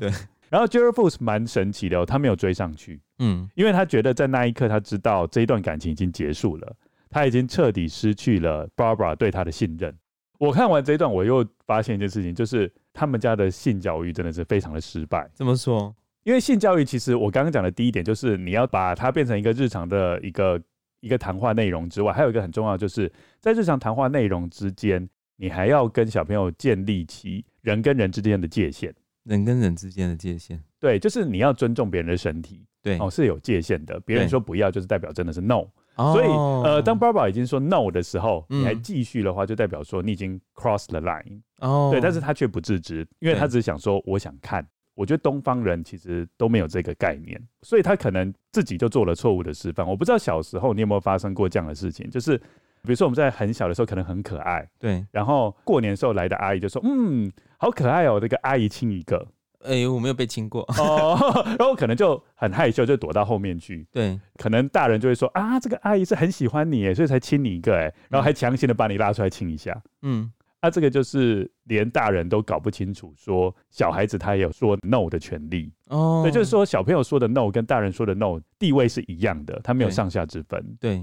[0.56, 6.74] 然后 Gerald Fools 蛮神奇的，哦他没有追上去，嗯，因为他觉得在那一刻他知道这一段感情已经结束了，
[7.10, 9.94] 他已经彻底失去了 Barbara 对他的信任。
[10.40, 15.30] 我看完这一段，我又发现一件事情，就是他们家的性教育真的是非常的失败。
[15.34, 15.94] 怎么说？
[16.24, 20.58] 因为性教育其实我刚刚讲的第一点就是你要把它变成一个日常的一个
[21.02, 28.96] 一个谈话内容之外，还有一个很重要，就是在日常谈话内容之间，你还要跟小朋友建立起人跟人之间的界限。
[29.26, 34.00] 人跟人之间的界限，对，就是你要尊重别人的身体，对，哦，是有界限的。
[34.02, 35.66] 别人说不要，就是代表真的是 no。
[35.96, 41.42] 所以，呃，当 Barbara 已经说 no 的时候，你还继续的话，就代表说你已经 cross the line。
[41.60, 44.66] 哦，对，但是他却不自知，因为他只是想说，我想看。
[44.94, 49.86] 我觉得东方人其实都没有这个概念，所以他可能自己就做了错误的示范。
[49.86, 52.40] 我不知道小时候你有没有发生过这样的事情，就是。
[52.82, 57.32] 比如说我们在很小的时候可能很可爱，对，然后过年时候来的阿姨就说：“嗯，
[57.66, 59.28] 好可爱哦，这个阿姨亲一个。”
[59.66, 61.18] 哎、欸，我没有被亲过哦，
[61.58, 63.84] 然后可能就很害羞，就躲到后面去。
[63.92, 69.76] 对，可能大人就会说啊，这个阿姨是很喜欢你，哎，所以才亲你一个，哎，然后还强行的把你拉出来亲一下。
[70.04, 76.22] 嗯，啊，这个就是连大人都搞不清楚，说小孩子他也有说 no 的权利哦。
[76.24, 80.64] 对，就是说小朋友说的 no 跟大人说的 no 地位是一样的，他没有上下之分。
[80.80, 80.98] 对，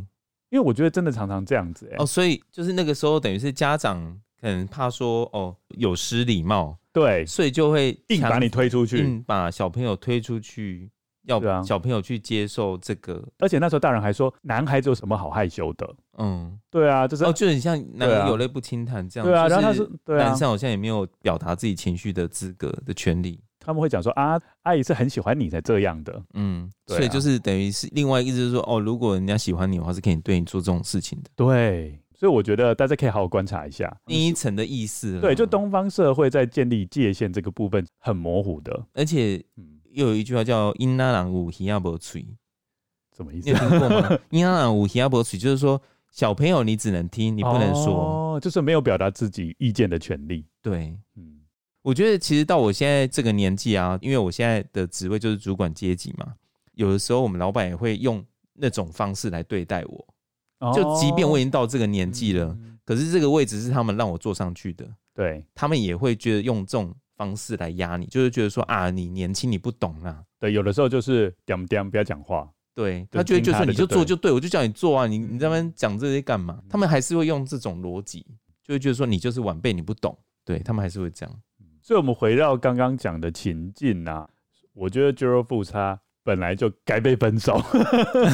[0.50, 6.76] 因为我觉得真的常常这样子，哎，哦，所以就是那个时候等于是家长可能怕说哦有失礼貌。
[6.93, 10.90] 对，所以就会硬把你推出去，硬把小朋友推出去，
[11.24, 13.14] 要小朋友去接受这个。
[13.14, 15.88] 啊、而且那时候大人还说，男孩子有什么好害羞的？
[16.18, 19.26] 嗯，对啊，就是哦，就很像男人有泪不轻弹这样。
[19.26, 23.40] 对啊，然后他是男生好像也没有表达自己情绪的资格的权利。
[23.59, 26.22] 他们会讲说啊，阿姨是很喜欢你才这样的。
[26.34, 31.30] 嗯，所以就是等于是另外一个意思，就是说哦，如果人家喜欢你的话，是可以对你做这种事情的。
[31.34, 31.99] 对。
[32.23, 35.18] 所以我觉得大家可以好好观察一下第一层的意思。
[35.18, 39.45] 对，就东方社会在建立界限这个部分很模糊的，而且
[39.91, 42.25] 又有一句话叫“阴拉郎无耳无嘴”，
[43.16, 43.51] 什么意思？
[43.51, 47.93] 你有听过吗？“阴拉郎无耳无嘴”就是说小朋友你只能听，你不能说，
[48.37, 50.47] 哦，就是没有表达自己意见的权利。
[50.62, 51.41] 对，嗯，
[51.83, 56.35] 我觉得其实到我现在这个年纪啊，因为我现在的职位就是主管阶级嘛，
[56.75, 60.07] 有的时候我们老板也会用那种方式来对待我。
[60.74, 70.22] 就即便我已经到这个年纪了，可是这个位置是他们让我坐上去的，对，他们也会觉得用这种方式来压你，就是觉得说啊，你年轻，你不懂啊。
[70.38, 76.60] 对，有的时候就是点点不要讲话，对，他觉得就是你就做就对，我就叫你做啊，你你在那边讲这些干嘛？
[76.68, 78.26] 他们还是会用这种逻辑，
[78.64, 81.40] 就会觉得说你就是晚辈，你不懂，对他们还是会这样。
[81.80, 84.28] 所以，我们回到刚刚讲的情境啊，
[84.72, 85.72] 我觉得 Gerald Foods
[86.25, 87.61] 本来就该被分手，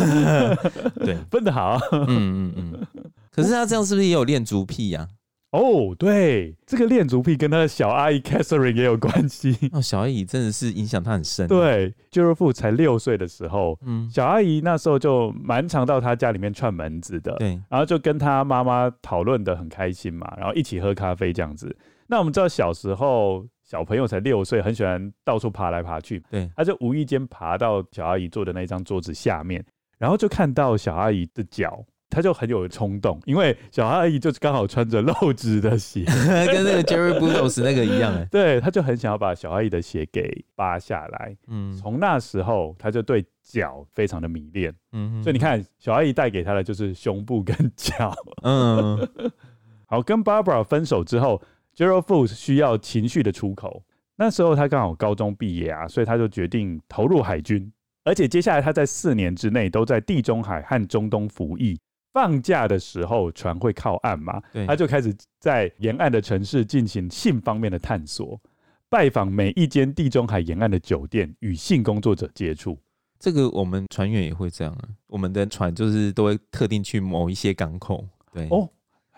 [1.01, 2.87] 对，分的好，嗯嗯嗯。
[3.31, 5.09] 可是他这样是不是也有恋足癖呀？
[5.53, 9.57] 哦，对，这个恋足癖跟他的小阿姨 Catherine 也有关系。
[9.73, 11.49] 哦，小阿姨真的是影响他很深。
[11.49, 21.75] 对 Foods 才六岁的时候，嗯，小阿姨那时候就蛮常到他家里面串门子的，对，然后就跟他妈妈讨论的很开心嘛，然后一起喝咖啡这样子。
[22.09, 23.47] 那我们知道小时候。
[23.69, 26.25] 小朋友才六岁，很喜欢到处爬来爬去。
[26.31, 29.63] 对，他就无意间爬到小阿姨坐的那张桌子下面，
[29.99, 36.03] 然后就看到小阿姨的脚，他就很有冲动，因为小阿姨就是刚好穿着露趾的鞋，
[36.51, 38.27] 跟那个 Jerry Budos 那个一样。
[38.31, 41.37] 对，他就很想要把小阿姨的鞋给扒下来。
[41.49, 44.75] 嗯，从那时候他就对脚非常的迷恋。
[44.93, 48.15] 嗯，所以你看，小阿姨带给他的就是胸部跟脚。
[48.45, 49.07] 嗯，
[49.85, 51.43] 好，跟 Barbara 分手之后。
[51.79, 53.85] Gerald Foods 需要情绪的出口，
[54.17, 57.73] 那时候他刚好高中毕业啊，所以他就决定投入海军，
[58.03, 61.79] 而且接下来他在四年之内都在地中海和中东服役。
[62.13, 68.41] 放假的时候船会靠岸嘛，他就开始在沿岸的城市进行性方面的探索，
[68.89, 72.77] 拜访每一间地中海沿岸的酒店，与性工作者接触。
[73.21, 78.69] 这个我们船员也会这样啊，我们的船就是都会特定去某一些港口，对哦。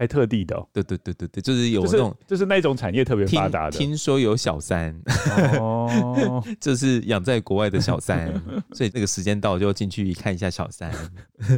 [0.00, 3.72] 还特地的、喔，对对对对对，就是有那种，就是那种产业特别发达的。
[3.72, 4.98] 听说有小三，
[5.60, 8.32] 哦， 就是养在国外的小三，
[8.72, 10.90] 所以那个时间到就进去看一下小三。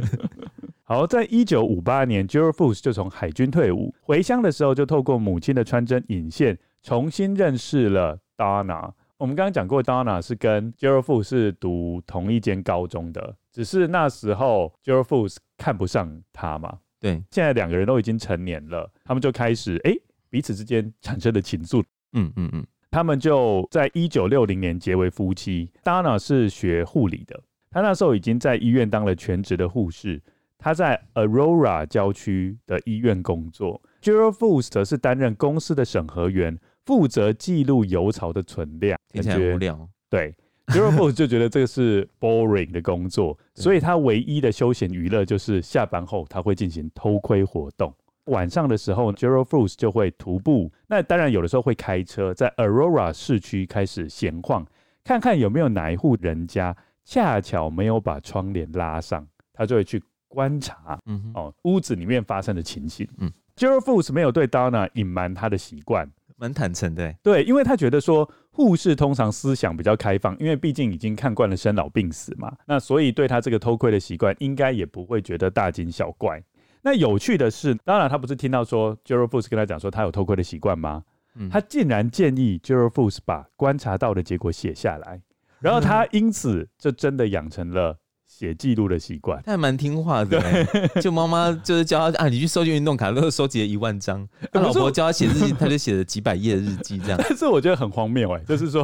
[0.83, 8.91] 好，在一九五八年 Foods 就从海军退伍，回乡的时候就透过母亲的穿针引线，重新认识了 Donna。
[9.17, 16.79] 我们刚刚讲过，Donna 是跟 Foods 是读同一间高中的，只是那时候 Foods 看不上他嘛。
[17.03, 19.93] 对，现在两个人都已经成年了，他们就开始哎，
[20.29, 21.83] 彼此之间产生了情愫。
[22.13, 25.69] 嗯嗯嗯，他们就在一九六零年结为夫妻。
[25.83, 27.37] Donna 是学护理的，
[27.69, 30.21] 他那时候已经在医院当了全职的护士。
[30.57, 33.81] 他在 Aurora 郊区的医院工作。
[34.01, 38.97] Gerald Foods 则是担任公司的审核员，负责记录油槽的存量。
[39.09, 39.89] 听起来无聊。
[40.09, 40.33] 对。
[40.91, 47.93] Foods 就觉得这个是 boring 的工作，所以他唯一的休闲娱乐就是下班后他会进行偷窥活动。
[48.25, 54.65] 晚上的时候 Foods 就会徒步，那当然有的时候会开车，在 Aurora 市区开始闲晃，
[55.03, 63.05] 看看有没有哪一户人家恰巧没有把窗帘拉上，他就会去观察，嗯哼，哦，屋子里面发生的情形。
[63.17, 66.09] 嗯 Foods 没有对 Donna 隐瞒他的习惯。
[66.35, 76.41] 蛮坦诚的，对，因为他觉得说护士通常思想比较开放，因为毕竟已经看惯了生老病死嘛，那所以对他这个偷窥的习惯，应该也不会觉得大惊小怪。
[76.83, 81.03] 那有趣的是，当然他不是听到说 Foods 跟他讲说他有偷窥的习惯吗？
[81.35, 85.19] 嗯，他竟然建议 Foods 把观察到的结果写下来，
[85.59, 87.97] 然后他因此就真的养成了
[88.35, 90.41] 写记录的习惯，他还蛮听话的。
[90.99, 94.27] 就妈妈就是教他啊，你去收集运动卡，然后收集了一万张。
[94.51, 97.19] 他老婆教他写日记， 他就写了几百页的日记这样。
[97.21, 98.83] 但是我觉得很荒谬哎，就是说，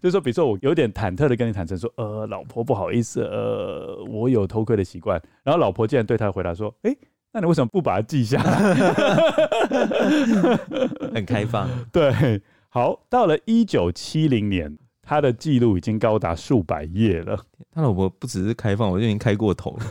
[0.00, 5.20] 就是说，比如说我有点忐忑的跟你坦诚说，呃，老婆不好意思，呃，我有偷窥的习惯。
[5.42, 6.98] 然后老婆竟然对他回答说，哎、欸，
[7.32, 8.74] 那你为什么不把它记下来？
[11.12, 11.68] 很开放。
[11.90, 14.78] 对，好，到了一九七零年。
[15.04, 17.38] 他的记录已经高达数百页了。
[17.72, 19.84] 他老婆不只是开放，我就已经开过头了。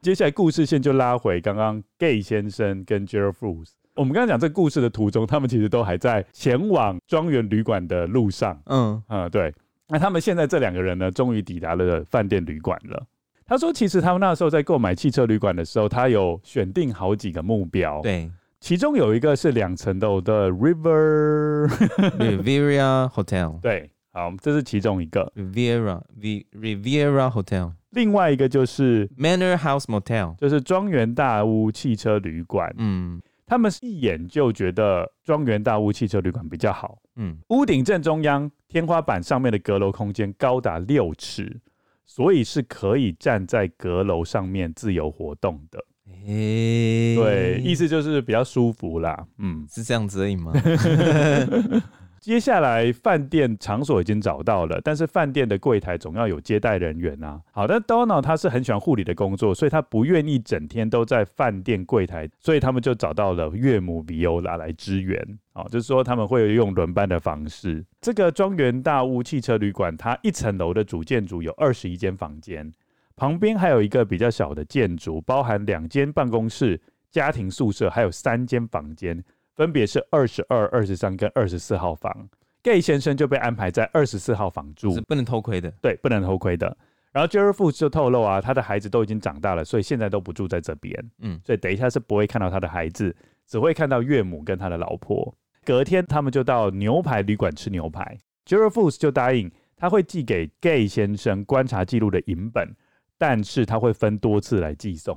[0.00, 3.70] 接下来故事线就拉回刚刚 Gay 先生跟 Gerald Fools。
[3.94, 8.60] 我们刚刚讲这个故事的途中，他们其实都还在前往庄园旅馆的路上。
[8.66, 9.54] 嗯嗯，对。
[9.88, 13.06] 那他们现在这两个人呢，终于抵达了饭店旅馆了。
[13.46, 18.00] 他说，其实他们那时候在购买汽车旅馆的时候，他有选定好几个目标。
[18.02, 18.30] 对。
[18.64, 21.66] 其中有一个是两层楼的 River
[22.16, 27.74] Riviera Hotel， 对，好，这是其中一个 Riviera Riviera Hotel。
[27.90, 32.74] 另外一个就是 Manor House Motel，就是庄园大屋汽车旅馆。
[32.78, 36.96] 嗯，他们一眼就觉得庄园大屋汽车旅馆比较好。
[37.16, 41.60] 嗯，屋顶正中央，天花板上面的阁楼空间高达六尺，
[42.06, 45.84] 所以是可以站在阁楼上面自由活动的。
[46.26, 49.26] 欸、对，意思就是比较舒服啦。
[49.38, 50.52] 嗯，是这样子而已吗？
[52.20, 57.38] 接下来饭店场所已经找到了，但是饭店的柜台总要有接待人员啊。
[57.52, 65.22] 好的，Donald 他是很喜欢护理的工作，所以他不愿意整天都在饭店柜台，所以他们就找到了岳母 Viola 来支援。
[65.52, 67.84] 好，就是说他们会用轮班的方式。
[68.00, 72.72] 这个庄园大屋汽车旅馆，它一层楼的主建筑有二十一间房间。
[73.16, 79.22] 旁边还有一个比较小的建筑，包含两间办公室、家庭宿舍，还有三间房间，
[79.54, 82.28] 分别是二十二、二十三跟二十四号房。
[82.62, 85.70] Gay 先生就被安排在二十四号房住，是不能偷窥的。
[85.82, 86.76] 对，不能偷窥的。
[87.12, 91.10] 然后 Gerald Fools 就透露啊，他的孩子都已经长大了，所以现在都不住在这边。
[91.20, 93.14] 嗯，所以等一下是不会看到他的孩子，
[93.46, 95.32] 只会看到岳母跟他的老婆。
[95.64, 98.18] 隔天他们就到牛排旅馆吃牛排。
[98.44, 102.74] Gerald Fools 就答应他会寄给 Gay 先生观察记录的影本。
[103.16, 105.16] 但是他会分多次来寄送，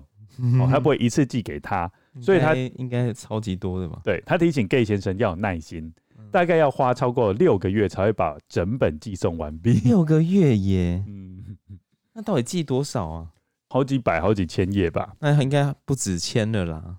[0.60, 1.92] 哦，他不会一次寄给他，
[2.22, 4.00] 所以他应该超级多的吧？
[4.04, 5.92] 对，他提醒 Gay 先生要有耐心，
[6.32, 9.74] 大概要花超过六个月才会把整本寄送完毕。
[9.84, 11.58] 六个月耶， 嗯，
[12.14, 13.28] 那到底寄多少啊？
[13.70, 15.16] 好几百、好几千页吧？
[15.20, 16.98] 那应该不止千了啦。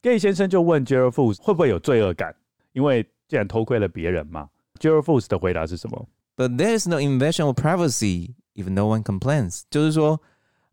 [0.00, 2.34] Gay 先生就问 Gerald Fools 会不会有罪恶感，
[2.72, 4.48] 因为既然偷窥了别人嘛。
[4.80, 10.20] Gerald Fools 的回答是什么？But there is no invasion of privacy if no one complains，就是说。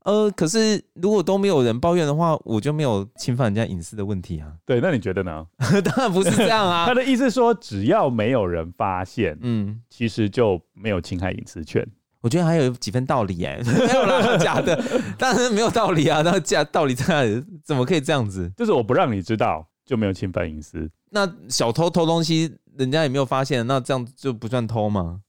[0.05, 4.53] 呃，可是如果都没有人抱怨的话，我就没有侵犯人家隐私的问题啊。
[4.63, 5.45] 对，那你觉得呢？
[5.83, 6.85] 当然不是这样啊。
[6.87, 11.83] 他的意思说，只要没有人发现，嗯，其实就没有侵害隐私权。
[12.21, 14.79] 我觉得还有几分道理哎、欸， 没有啦，假的，
[15.17, 16.21] 当然没有道理啊。
[16.23, 17.43] 那假道理在哪里？
[17.63, 18.47] 怎么可以这样子？
[18.55, 20.87] 就是我不让你知道，就没有侵犯隐私。
[21.09, 25.21] 那小偷偷东西，人家也没有发现，那这样就不算偷吗？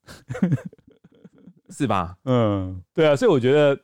[1.70, 2.16] 是吧？
[2.24, 3.78] 嗯，对啊，所以我觉得。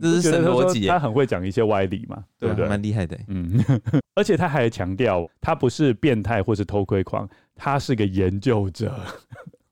[0.00, 2.68] 这是神逻辑，他很会讲一些歪理嘛，对不对？
[2.68, 3.62] 蛮厉害的，嗯。
[4.16, 8.98] 而且他还强调，他不是变态或是偷窥狂，他是个研究者。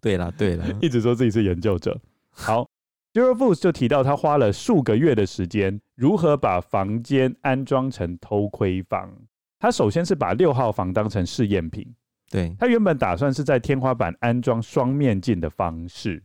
[0.00, 1.96] 对了，对了， 一直说自己是研究者。
[2.30, 2.68] 好
[3.12, 9.12] ，Gerald Fools 就提到他花了数个月的时间，如何把房间安装成偷窥房。
[9.60, 11.86] 他首先是把六号房当成试验品，
[12.30, 16.20] 对，他原本打算是在天花板安装双面镜的方式。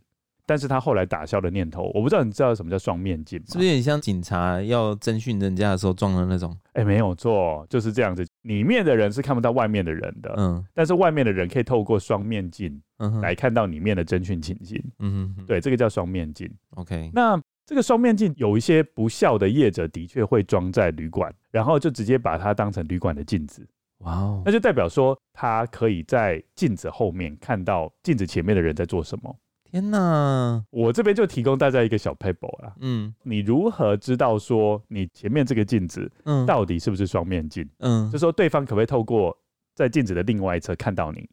[0.47, 3.45] 但是他后来打消了念头，我不知道你知道什么叫双面镜吗？
[3.49, 6.57] 是不是有点像警察要侦讯人家的时候装的那种？
[6.71, 8.25] 哎、欸，没有错，就是这样子。
[8.43, 12.81] 里面的人是看不到外面的人的，嗯，但是外面的人可以透过双面镜，
[13.21, 16.49] 来看到里面的侦讯情形，嗯哼，对，这个叫双面镜。
[16.75, 23.67] OK，那这个双面镜有一些不孝的业者的确会装在旅馆，然后就直接把它当成旅馆的镜子。
[23.99, 29.35] 哇哦，那就代表说他可以在镜子后面看到镜子前面的人在做什么。
[29.69, 32.73] 天呐，我这边就提供大家一个小 paper 啦。
[32.79, 37.67] 嗯，你如何知道说你前面这个镜子，嗯，到底是不是双面镜？
[37.79, 39.37] 嗯，就说对方可不可以透过
[39.75, 41.29] 在镜子的另外一侧看到你？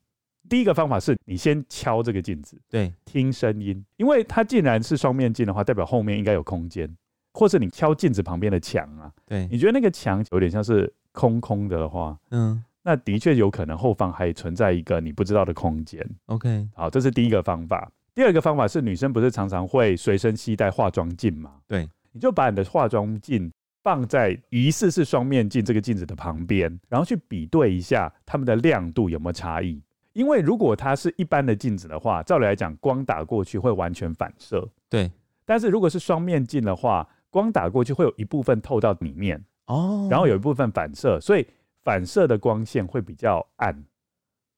[0.49, 6.93] 第一个方法是你先敲这个镜子，对，听声音，因为它既然是双面镜的话，代表后面应该有空间，
[7.35, 16.05] 或是你敲镜子旁边的墙啊，对，你觉得那个墙有点像是空空的的话，嗯，那的确有可能后方还存在一个你不知道的空间。
[16.27, 17.91] OK，好，这是第一个方法。
[18.15, 21.57] 第二个方法是，女生不是常常会随身携带化妆镜吗？
[21.67, 23.51] 对，你就把你的化妆镜
[23.83, 29.83] 放在疑似是双面镜这个镜子的旁边，然后去比对一下它们的亮度有没有差异。
[30.13, 34.65] 因为如果它是一般的镜子的话，照理来讲，光打过去会完全反射。
[34.89, 35.11] 对，
[35.45, 41.45] 但是如果是双面镜的话，光打过去会有一部分透到里面哦，然后有一部分反射，所以
[41.83, 43.85] 反射的光线会比较暗。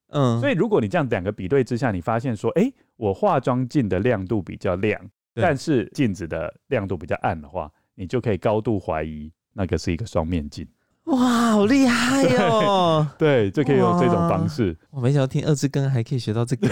[0.09, 4.99] 嗯，所以如果你这样两个比对之下，你发现说，哎、欸，我化妆镜的亮度比较亮，
[5.33, 10.67] 但是镜子的亮度比较暗的话，你就可以高度怀疑那个是一个双面镜。
[11.05, 13.07] 哇，好厉害哦！
[13.17, 14.77] 对，就可以用这种方式。
[14.91, 16.67] 我没想到听二字根还可以学到这个。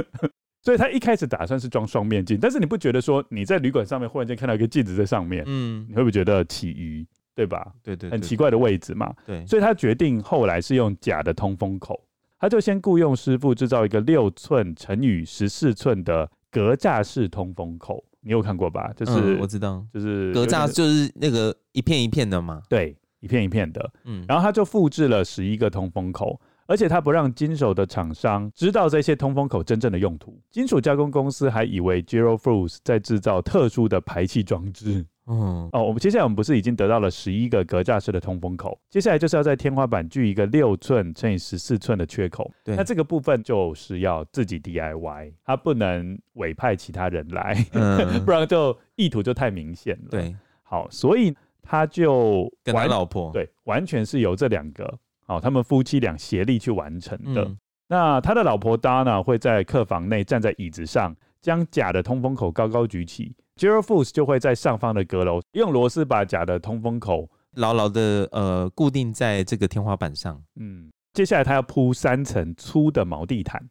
[0.62, 7.72] 所以他一开始打算是装双面镜，但是你不觉得说你在旅馆上面忽然间看到一个镜子在上面，嗯，你会不会觉得起疑，对吧？
[7.82, 9.10] 对对，很奇怪的位置嘛。
[9.24, 11.98] 对，所以他决定后来是用假的通风口，
[12.40, 18.90] 他就先雇佣师傅制造一个六寸乘以十四寸的格栅式通风口，你有看过吧？
[18.96, 26.40] 就是我知道，就是格栅就是那个一片一片的嘛，对，一片一片的，嗯，然后他就复制了十一个通风口。
[26.66, 30.40] 而且他不让金手的厂商知道这些通风口真正的用途。
[30.52, 35.04] 金属加工公司还以为 Gerald Furse 在制造特殊的排气装置。
[35.30, 38.76] 嗯，哦，我们接下来我们不是已经得到了十一个格栅式的通风口？
[38.90, 42.50] 接下来就是要在天花板锯一个六寸乘以十四寸的缺口。
[42.64, 50.08] 对，那这个部分就是要自己 DIY，他不能委派其他人来，嗯、不然就意图就太明显了。
[50.10, 54.98] 对，好，所以他就跟他老婆对，完全是由这两个。
[55.26, 57.44] 哦，他们夫妻俩协力去完成的。
[57.44, 57.56] 嗯、
[57.86, 63.32] 那他的老婆 Donna 会在客房内站在椅子上，将假的通风口高高举起。
[63.60, 70.42] Gerald Furse 就会在上方的阁楼用螺丝把假的通风口牢牢的呃固定在这个天花板上。
[70.56, 73.62] 嗯，接下来他要铺三层粗的毛地毯，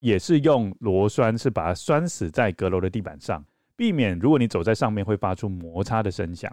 [0.00, 3.44] 也是用螺栓是把它拴死在阁楼的地板上，
[3.76, 6.50] 避免如果你走在上面会发出摩擦的声响。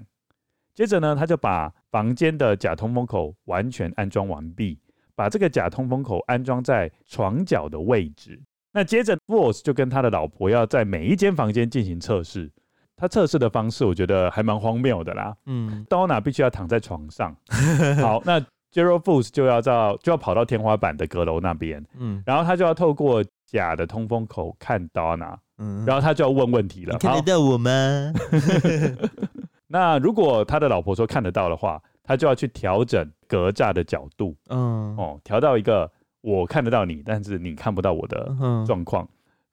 [0.76, 4.78] 接着呢，他就把房间的假通风口完全安装完毕，
[5.16, 8.38] 把这个假通风口安装在床角的位置。
[8.74, 12.52] 那接着 f o r c e 就跟他的老婆要在每一间房间进行测试。
[13.02, 15.36] 他测试的方式，我觉得还蛮荒谬的啦。
[15.47, 17.36] 嗯，Donna 必须要躺在床上。
[17.99, 18.39] 好，那
[18.72, 21.84] Gerald Furse 就要到就要跑到天花板的阁楼那边。
[21.97, 25.36] 嗯，然后他就要透过假的通风口看 Donna。
[25.58, 26.93] 嗯，然后他就要问问题了。
[26.93, 27.72] 你看得到我吗？
[29.66, 35.91] 那如果他的老婆说看得到的话，他就要去调整格栅的角度，嗯，哦，调到一个
[36.22, 38.32] 我看得到你，但是你看不到我的
[38.68, 39.08] 状况。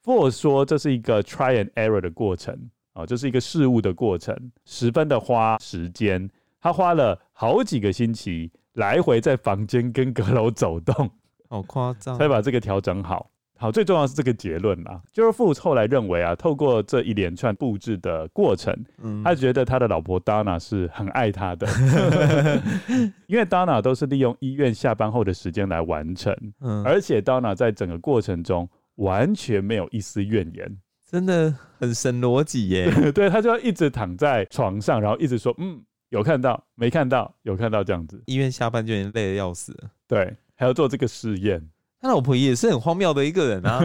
[0.07, 2.55] 嗯、说这是一个 try and error 的过程，
[2.99, 6.29] 哦，这是一个事物的过程，十分的花时间。
[6.61, 11.09] 他花了好几个星期来回在房间跟阁楼走动，
[11.49, 13.31] 好夸张，才把这个调整好。
[13.57, 15.01] 好，最重要的是这个结论啦。
[15.15, 21.67] Gerald Furse 后来认为啊，透过这一连串布置的过程，嗯、他觉得他的老婆 Donna 是很爱他的，
[23.27, 30.79] 因为 Donna 都是利用医院下班后的时间来完成，嗯、而且 Donna 在整个过程中完全没有一丝怨言，
[31.11, 32.93] 真的很神逻辑耶。
[33.13, 35.81] 对，他就要一直躺在床上，然后一直说，嗯，
[36.11, 38.23] 有看到，没看到，有看到这样子。
[38.27, 41.67] 医院下班就已经累得要死了，对，还要做这个试验。
[42.01, 43.81] 他老婆也是很荒谬的一个人啊。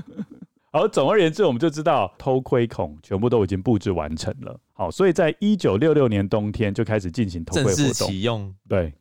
[0.72, 4.58] 好，总而言之，我们就知道偷窥孔全部都已经布置完成了。
[4.72, 8.54] 好，所以在一九六六年冬天就开始进行偷窥活动，正式启用。
[8.68, 8.92] 对，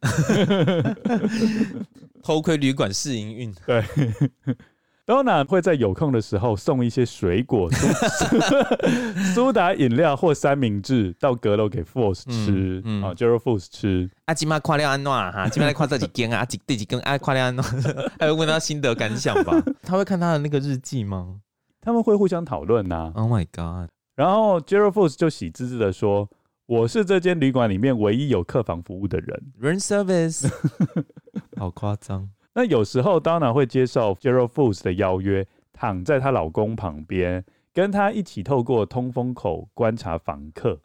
[2.22, 3.54] 偷窥旅馆试营运。
[3.66, 3.84] 对。
[5.06, 7.70] Donna 会在有空的时候送一些水果、
[9.36, 14.10] 苏打饮料或三明治到阁楼给 Force 吃，嗯，啊，Gerald Force 吃。
[14.26, 17.64] 阿吉玛夸了安诺哈，吉玛来夸这几根啊，几对几根啊，夸了安诺，
[18.20, 19.54] 还会问他心得感想吧？
[19.84, 21.40] 他会看他的那个日记吗？
[21.82, 23.12] 他们会互相讨论呐。
[23.14, 23.92] Oh my god！
[24.16, 26.28] 然后 Gerald Force 就喜滋滋的说
[26.66, 30.50] ：“我是这间旅馆里面唯一有客房服务的人，room service。”
[31.58, 32.28] 好夸张。
[32.58, 37.44] 那有时候，Donna 会接受 Gerald Furse 的邀约，躺在她老公旁边，
[37.74, 40.80] 跟他一起透过通风口观察房客。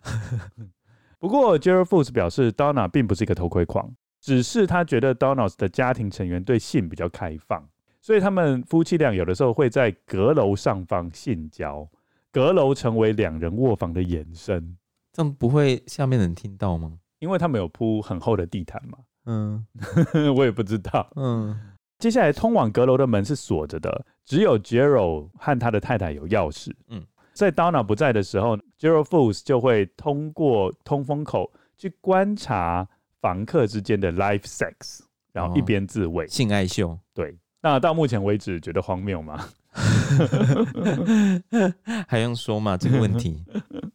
[1.20, 7.68] 不过，Gerald Furse 表示，Donna 并不是一个偷窥狂，只是他觉得 Donna 的家庭成员对性比较开放，
[8.00, 11.88] 所以他们夫妻俩有的时候会在阁楼上方性交，
[12.32, 14.76] 阁楼成为两人卧房的延伸。
[15.12, 16.98] 这样不会下面能听到吗？
[17.20, 18.98] 因为他们有铺很厚的地毯嘛。
[19.30, 19.64] 嗯，
[20.34, 21.08] 我也不知道。
[21.14, 21.56] 嗯，
[22.00, 26.72] 接下来通往阁楼的门是锁着的，只有 Gerald 和他的太太有钥匙。
[26.88, 32.88] 嗯，在 Donna 不在的时候，Gerald Furse 就会通过通风口去观察
[33.20, 35.00] 房客之间的 live sex，
[35.32, 36.98] 然后一边自慰、哦、性爱秀。
[37.14, 39.46] 对，那到目前为止觉得荒谬吗？
[42.08, 42.76] 还用说吗？
[42.76, 43.44] 这个问题。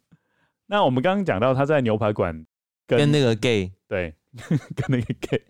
[0.67, 2.45] 那我们刚刚讲到他在牛排馆
[2.87, 4.15] 跟，跟那个 gay 对。
[4.75, 5.41] 跟那个 gay，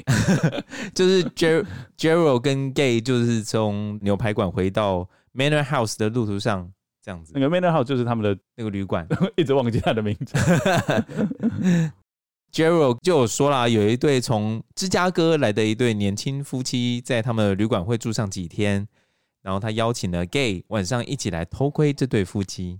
[0.93, 1.65] 就是 Ger
[1.97, 6.71] Gerald 跟 gay，就是从牛排馆回到 Manor House 的路途上，
[7.01, 7.33] 这样子。
[7.35, 10.35] 那个 Manor House 就是他们的那个旅馆，一直忘记他的名字。
[12.51, 18.87] Gerald 就有说啦，有一对从芝加哥来的一对年轻夫妻，在他们的旅馆会住上几天，
[19.41, 22.79] 然后他邀请了 Gay 晚上一起来偷窥这对夫妻。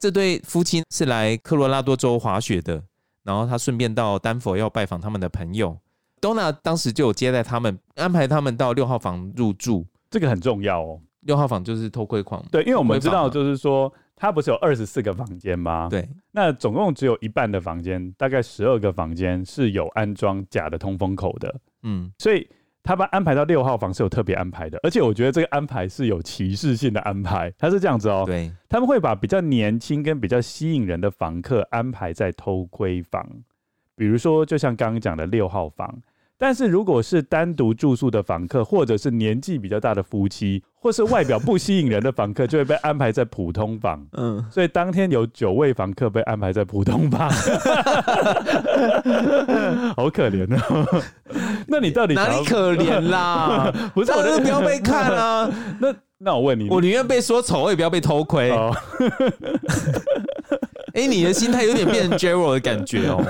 [0.00, 2.82] 这对夫妻是来科罗拉多州滑雪的，
[3.22, 5.78] 然后他顺便到丹佛要拜访他们的朋友。
[6.20, 11.00] Donna 当时就有接待他们，安排他们到六号房入住，这个很重要哦。
[11.20, 15.86] 六号房就是偷窥狂，对，因为我们知道，就是说，它不是有二十四个房间吗？
[15.90, 21.54] 对，那总共只有一半的房间，大概十二个房间是有安装假的通风口的。
[21.82, 22.48] 嗯，所以
[22.82, 28.24] 他把安排到六号房是有特别安排的，而且我觉得这个安排是有歧视性的安排，他是这样子哦。
[28.26, 33.28] 对，他们会把比较年轻跟比较吸引人的房客安排在偷窥房，
[33.94, 36.00] 比如说，就像刚刚讲的六号房。
[36.40, 44.02] 但是如果是单独住宿的房客，或者是年纪比较大的夫妻，或是外表不吸引人的房客，就会被安排在普通房。
[44.16, 47.28] 嗯，所以当天有九位房客被安排在普通房，
[49.94, 51.02] 好可怜哦。
[51.68, 53.70] 那你到底哪里可怜啦？
[53.92, 55.46] 不是，我就不要被看啊。
[55.78, 58.50] 那那我问你，我宁愿被说丑，我也不要被偷窥。
[58.50, 58.74] 哦。
[60.94, 63.22] 哎，你的心态有点变成 Gerald 的感觉哦。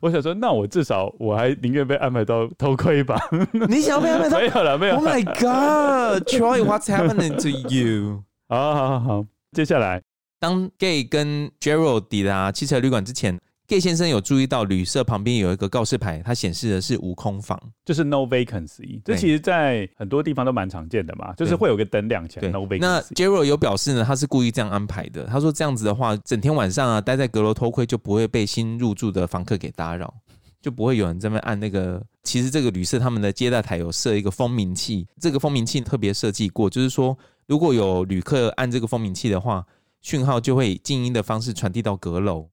[0.00, 3.18] 我想说，那我至少我还宁愿被安排到偷窥吧。
[3.68, 4.38] 你想要被安排到？
[4.38, 4.96] 没有了，没有。
[4.96, 8.22] Oh my God，Troy，What's happening to you？
[8.48, 10.02] 好好好好，接下来，
[10.38, 13.38] 当 Gay 跟 Gerald 抵达汽车旅馆之前。
[13.70, 19.00] Gay 先生有注意到旅社旁边有一个告示牌，它显示的是无空房，就是 no vacancy。
[19.04, 22.80] 这其实，在很多地方都蛮常见的嘛，就是会有个灯亮起来，no vacancy。
[22.80, 25.22] 那 Gerald 有表示呢，他是故意这样安排的。
[25.26, 30.12] 他说这样子的话，整天晚上啊，待在阁楼偷窥就不会被新入住的房客给打扰，
[30.60, 32.02] 就不会有人在那边按那个。
[32.24, 37.16] 其实这个旅社他们的接待台有设一个蜂鸣器，这个蜂鸣器特别设计过，就是说
[37.46, 39.64] 如果有旅客按这个蜂鸣器的话，
[40.00, 42.48] 讯号就会以静音的方式传递到阁楼。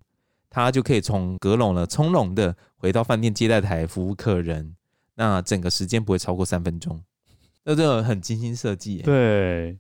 [0.50, 4.76] 他就可以从阁楼呢，从容的回到饭店接待台服务客人，
[5.16, 7.02] 那整个时间不会超过三分钟，
[7.64, 9.00] 那这个很精心设计。
[9.00, 9.78] 对，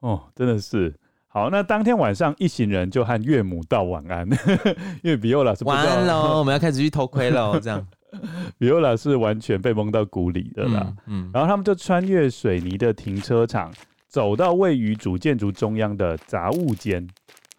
[0.00, 0.94] 哦，真的是
[1.26, 1.48] 好。
[1.48, 4.28] 那当天晚上，一行人就和岳母道晚安，
[5.02, 7.58] 因为比欧拉是晚安喽，我们要开始去偷窥喽。
[7.58, 7.86] 这样，
[8.58, 10.92] 比欧拉是完全被蒙到鼓里的啦。
[11.06, 13.72] 嗯，嗯，然后他们就穿越水泥的停车场，
[14.06, 17.08] 走到位于主建筑中央的杂物间。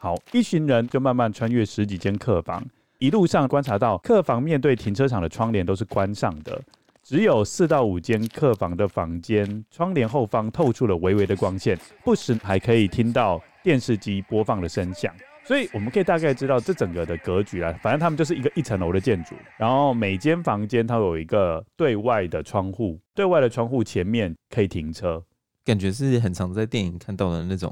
[0.04, 2.66] 好，一行人就慢慢穿越十几间客房，
[2.98, 6.60] 一路上观察到客房面对停车场的窗帘都是关上的，
[7.04, 15.14] 只有四到五间客房的房间窗帘后方透出了微微的光线，不时还可以听到电视机播放的声响。
[15.44, 25.24] 所以我们可以大概知道这整个的格局啊，反正他们就是一个一层楼的建筑，然后每间房间它有一个对外的窗户，对外的窗户前面可以停车，
[25.64, 27.72] 感觉是很常在电影看到的那种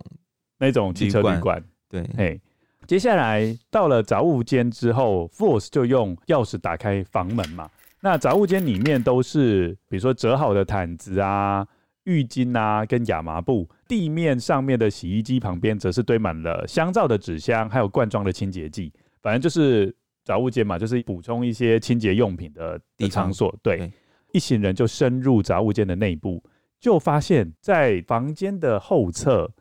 [0.60, 1.64] 那种汽车旅馆。
[1.90, 2.40] 对，嘿，
[2.86, 7.68] 接下来到了杂物间之后，Force 就用钥匙打开房门嘛。
[8.00, 11.68] 那杂物间里面都是，比如说折好的毯子啊、
[12.04, 13.68] 浴巾啊，跟亚麻布。
[13.88, 18.94] 地面上面的洗衣机旁边，则是堆满了香皂的纸箱，还有罐装的清洁剂。
[19.22, 22.80] 反正就是杂物间嘛，就是补充一些清洁用品的
[23.10, 23.54] 场所。
[23.64, 23.92] 对，对，
[24.32, 26.42] 一行人就深入杂物间的内部，
[26.80, 29.52] 就发现，在房间的后侧。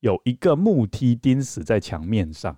[0.00, 2.56] 有一个木梯钉死在墙面上，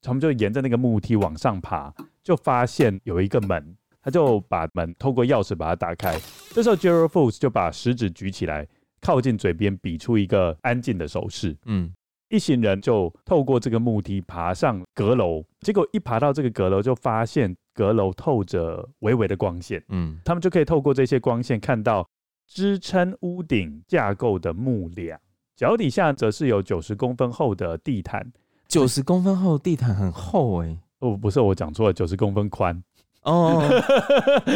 [0.00, 6.18] 他们就沿着那个木梯往上爬，就发现有一个门，他就把门透过钥匙把它打开。
[6.50, 8.66] 这时候，Gerald Fools 就把食指举起来，
[9.00, 11.56] 靠近嘴边，比出一个安静的手势。
[11.64, 11.90] 嗯，
[12.28, 19.82] 一行人就透过这个木梯爬上阁楼，结果一爬到这个阁楼，就发现阁楼透着微微的光线。
[19.88, 22.06] 嗯，他们就可以透过这些光线看到
[22.46, 25.18] 支撑屋顶架构的木梁。
[25.62, 28.32] 脚底下则是有九十公分厚的地毯，
[28.66, 32.82] 九十公分厚的地毯很厚哎、欸，哦不是我讲错了，九十公分宽
[33.22, 33.62] 哦，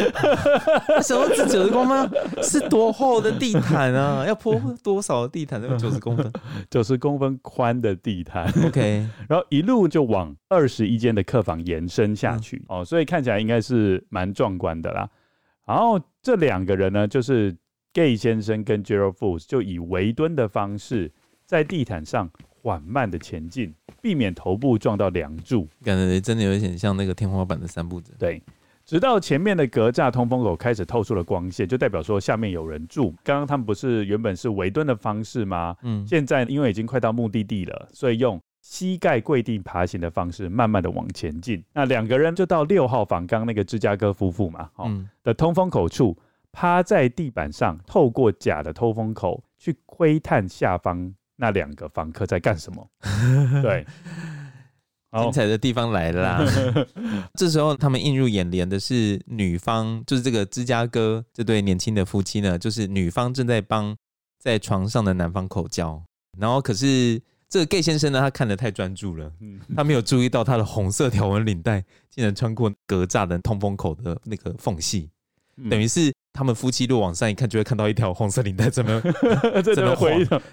[1.01, 2.11] 什么是九十公分？
[2.43, 4.25] 是多厚的地毯啊？
[4.27, 5.61] 要铺多少的地毯？
[5.61, 6.29] 那个九十公分，
[6.69, 15.09] 九十公分宽的地毯，OK，然后一路就往二十一间的客房延伸下去、嗯、哦，所以看起来应该是蛮壮观的啦。
[15.65, 17.55] 然后这两个人呢，就是。
[17.97, 21.11] Gay 先生跟 Gerald Fools 就以围蹲的方式
[21.47, 22.29] 在地毯上
[22.61, 23.73] 缓慢的前进，
[24.03, 28.13] 避免头部撞到梁柱，感觉真的有点像那个天花板的三步子。
[28.19, 28.39] 对，
[28.85, 33.15] 直到前面的格栅通风口开始透出了光线，就代表说下面有人住。
[33.23, 35.75] 刚刚他们不是原本是围蹲的方式吗？
[35.81, 41.63] 嗯，现在因为已经快到目的地了，所以用膝盖跪地爬行的方式，慢慢的往前进。
[41.73, 46.15] 那两个人就到六号房，刚那个芝加哥夫妇嘛，哦、嗯、的通风口处。
[46.51, 52.89] 趴在地板上，透过假的通风口去窥探下方那两个房客在干什么。
[53.61, 53.85] 对，
[55.21, 56.87] 精彩的地方来了啦！
[57.35, 63.95] 这时候他们映入眼帘的是女方，就是这个芝加哥这对年轻的夫妻呢，就是女方正在帮
[64.39, 66.03] 在床上的男方口交，
[66.37, 67.21] 然后可是。
[67.49, 69.31] 这个 gay 先生呢，他看得太专注了，
[69.73, 75.09] 他没有注意到他的红色条纹领带竟然穿过格栅的通风口的那个缝隙，
[75.69, 79.01] 等于是他们夫妻路往上一看，就会看到一条红色领带怎么
[79.73, 80.07] 怎么晃。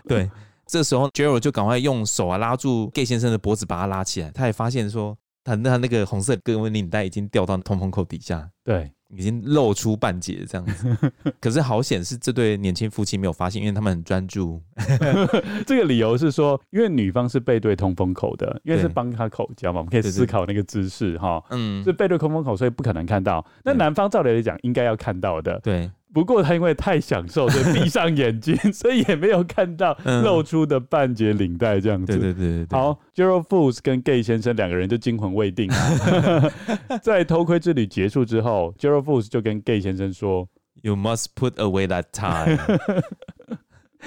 [0.09, 0.31] 对，
[0.67, 4.31] 这时候 Gerald 就赶快用手啊拉住 gay 先生的脖子，把他拉起来。
[4.31, 5.15] 他也发现说，
[5.45, 8.49] 他那那个红色格纹领带已经掉到通风口底下。
[8.65, 8.91] 对。
[9.09, 14.61] 已经露出半截这样子， 可是好险是这对年轻夫妻没有发现，因为他们很专注。
[15.67, 21.43] 这个理由是说，因为女方是背对通风口的，因为是帮他口交嘛，我们可以思考那个姿势哈。
[21.51, 23.45] 嗯，是背对通风口，所以不可能看到。
[23.63, 25.61] 那男方照理来讲应该要看到的。
[25.61, 25.91] 对。
[26.15, 32.07] 不过他因为太享受，所以闭上眼睛，所以也没有看到 露出的半截领带这样子。
[32.07, 32.79] 对对对对。
[32.79, 35.69] 好，Gerald Fools 跟 Gay 先生两个人就惊魂未定。
[37.03, 40.49] 在偷窥之旅结束之后，Gerald Fools 就跟 Gay 先生说
[40.83, 42.57] ：“You must put away that tie。”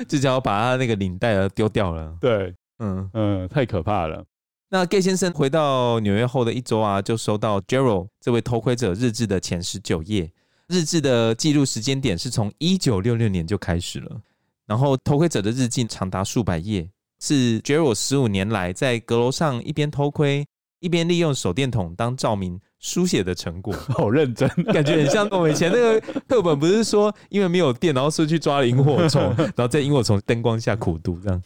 [0.08, 2.16] 就叫我把他那个领带丢掉了。
[2.22, 4.24] 对，嗯嗯，太可怕了。
[4.70, 10.32] 那 Gay 先生回到纽约后的一周啊，就收到 Gerald 这位偷窥者日志的前十九页。
[10.68, 14.22] 日志的记录时间点是从一九六六年就开始了，
[14.65, 16.89] 然后偷窥者的日记长达数百页，
[17.22, 20.45] 是 Gerald 十五年来在阁楼上一边偷窥
[20.80, 23.74] 一边利用手电筒当照明书写的成果。
[23.95, 31.41] 好认真，感觉很像我们以前那个课本，不是说因为没有电，然后是去抓萤火虫， 然后在萤火虫灯光下苦读这样。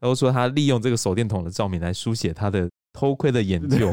[0.00, 3.90] 然后说他利用这个手电筒的照明来书写他的偷窥的研究。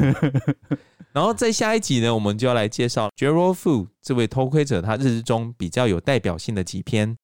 [1.12, 7.16] 然后在下一集呢，我们就要来介绍 Gerald Fools 这位偷窥者，他日志中比较有代表性的几篇。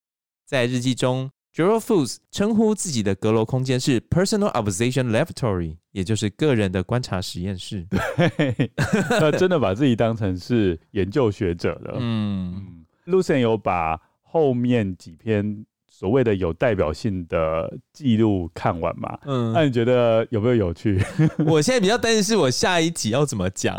[0.45, 7.87] 在日记中，Gerald Fools 称呼自己的阁楼空间是 Personal Observation Laboratory，也就是个人的观察实验室。
[7.89, 8.71] 对，
[9.21, 11.97] 他真的把自己当成是研究学者了。
[11.99, 15.65] 嗯，Lucien 有把后面几篇。
[15.99, 19.19] 所谓的有代表性的记录看完嘛？
[19.27, 20.97] 嗯，那你觉得有没有有趣？
[21.45, 23.77] 我现在比较担心是我下一集要怎么讲，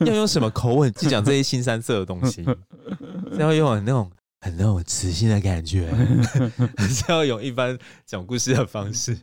[0.00, 2.42] 要用什么口吻去讲这些新三色的东西？
[3.34, 4.10] 是要用那种
[4.40, 5.90] 很那种磁性的感觉，
[6.74, 9.18] 还 是要用一般讲故事的方式？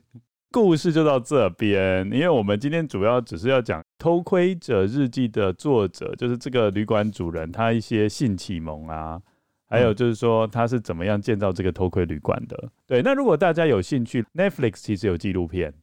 [0.51, 9.19] 故事就到这边，因为我们今天主要只是要讲《偷窥者日记》的作者，就是这个旅馆主人，他一些性启蒙啊。
[9.67, 12.69] 还有就是说，他是怎么样建造这个偷窥旅馆的？
[12.85, 15.73] 对，那如果大家有兴趣，Netflix 其实有纪录片，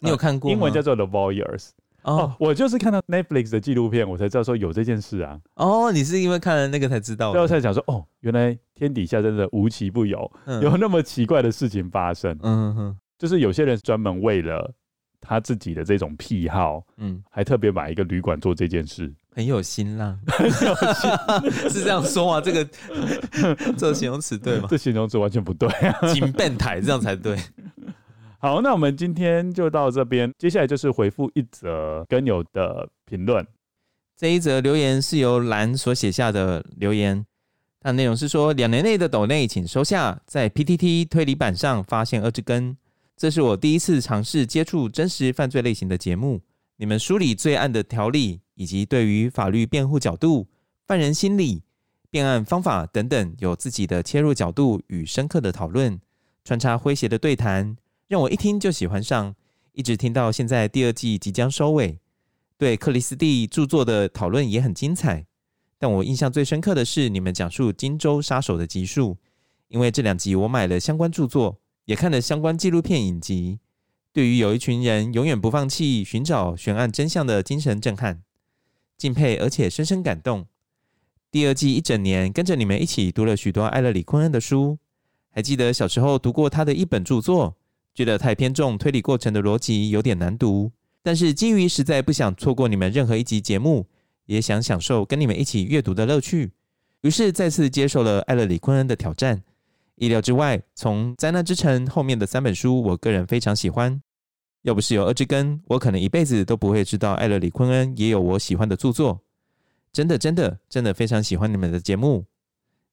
[0.00, 0.50] 你有看过？
[0.50, 1.58] 英文叫做《The Voyeurs》。
[2.02, 5.38] 哦，我就是看到 Netflix 的纪录片，我才知道说有这件事啊。
[5.56, 7.30] 哦，你是因为看了那个才知道？
[7.32, 12.38] 最后才想说，哦，原来天底下真的无奇不有，嗯、有那么奇怪的事情发生。
[12.42, 14.72] 嗯哼，就是有些人专门为了
[15.20, 19.12] 他自己的这种癖好，嗯，还特别买一个旅馆做这件事。
[19.32, 22.40] 很有心啦，很有心， 是这样说吗？
[22.40, 22.64] 这个
[23.78, 24.66] 这个形容词对吗？
[24.70, 27.38] 这形容词完全不对啊，紧变台这样才对。
[28.38, 33.46] 好，那我们今天就到这边，接下来就是回复一则跟友的评论。
[34.16, 37.24] 这一则留言是由兰所写下的留言，
[37.80, 42.76] 它的内容是说：两年内的抖内请收下，在 PTT 推理板上发现二之根，
[43.16, 46.40] 这是我第一次尝试接触真实犯罪类型的节目。
[46.80, 50.46] 你们梳理罪案的条例，以及对于法律辩护角度、
[50.86, 51.62] 犯人心理、
[52.08, 56.00] 辩案方法等等，有自己的切入角度与深刻的讨论，
[56.42, 57.76] 穿插诙谐的对谈，
[58.08, 59.34] 让我一听就喜欢上，
[59.72, 62.00] 一直听到现在第二季即将收尾。
[62.56, 65.26] 对克里斯蒂著作的讨论也很精彩，
[65.78, 69.18] 但我印象最深刻的是你们讲述金州杀手的集数，
[69.68, 73.58] 因为这两集我买了相关著作，也看了相关纪录片影集。
[74.12, 78.22] 对于有一群人永远不放弃寻找悬案真相的精神震撼、
[78.96, 80.46] 敬佩，而且深深感动。
[81.30, 84.78] 第二季一整年跟着你们一起读了许多艾勒里昆恩的书，
[85.30, 87.56] 还记得小时候读过他的一本著作，
[87.94, 90.72] 觉得太偏重推理过程的逻辑有点难读。
[91.02, 93.86] 但是基于实在不想错过你们任何一集节目，
[94.26, 96.50] 也想享受跟你们一起阅读的乐趣，
[97.02, 99.44] 于是再次接受了艾勒里昆恩的挑战。
[100.00, 104.00] 意料之外，从《灾难之城》后面的三本书，我个人非常喜欢。
[104.62, 109.20] 要不是有恶之根，我可能一辈子都不会知道艾勒里昆恩也有我喜欢的著作。
[109.92, 112.24] 真的，真的，真的非常喜欢你们的节目。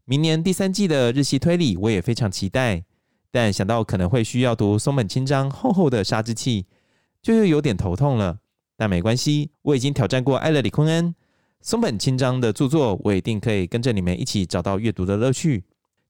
[0.04, 2.84] 明年第三季的日系推理，我也非常期待。
[3.32, 6.64] 但想到可能会需要读松本清张厚厚的《杀之气》，
[7.22, 8.40] 就又有点头痛了。
[8.76, 11.16] 但没关系，我已经挑战过艾勒里昆恩、
[11.62, 15.64] 松本清张的著作，我一定可以跟着你们一起找到阅读的乐趣。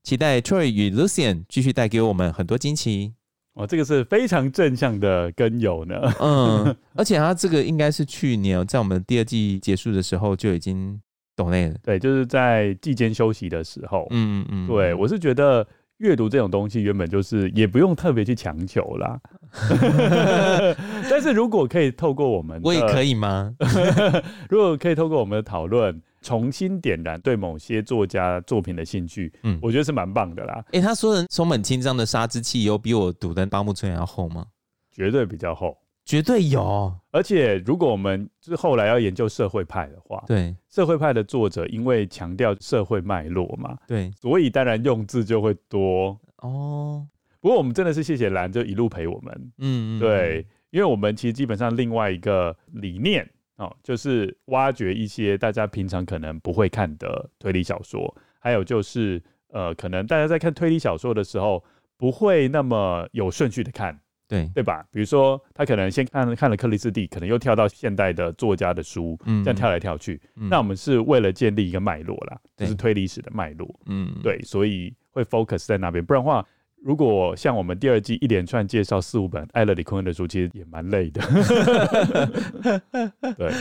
[0.08, 3.12] 期待 Troy 与 Lucien 继续带给我们很多惊奇
[3.52, 6.00] 哦，这个是非常正向的跟友呢。
[6.18, 10.98] 嗯，而且他这个应该是去年在我们第二季结束的时候就已经
[11.36, 11.74] 懂内了。
[11.84, 14.06] 对，就是在季间休息的时候。
[14.08, 14.66] 嗯嗯嗯。
[14.66, 15.66] 对，我是觉得
[15.98, 19.20] 阅读这种东西原本就是也不用特别去强求啦。
[21.10, 23.54] 但是如果可以透过我们，我也可以吗？
[24.48, 26.00] 如果可以透过我们的讨论。
[26.20, 30.64] 重新点燃对某些作家作品的兴趣，嗯，我觉得是蛮棒的啦。
[30.68, 34.46] 哎、欸，他说的松本清张的《杀之气》有比我读的《八木村》要厚吗？
[34.90, 36.92] 绝对比较厚，绝对有。
[37.12, 47.06] 而且，如果我们是后来要研究社会派的话，对，社会派的作者因为强调社会脉络嘛，对，所以当然用字就会多哦。
[47.40, 53.28] 不过我们真的是谢谢兰，就一路陪我们，嗯，嗯，对，因为我们其实基本上另外一个理念。
[53.58, 61.62] 哦，就是挖掘一些大家平常可能不会看的推理小说，还有就是呃，可能大家在看推理小说的时候
[61.96, 63.98] 不会那么有顺序的看，
[64.28, 64.86] 对对吧？
[64.92, 70.20] 比如说他可能先看看了克里斯蒂，可能又跳到现代的作家的书，嗯，这样跳来跳去。
[70.36, 76.46] 嗯，那我们是为了建立一个脉络啦，就是推理史的脉络，嗯，对，所以会 focus 在那边，不然的话。
[76.82, 81.20] 如果像我们第二季一连串介绍四五本艾勒里昆恩的书，其实也蛮累的。
[83.36, 83.52] 对，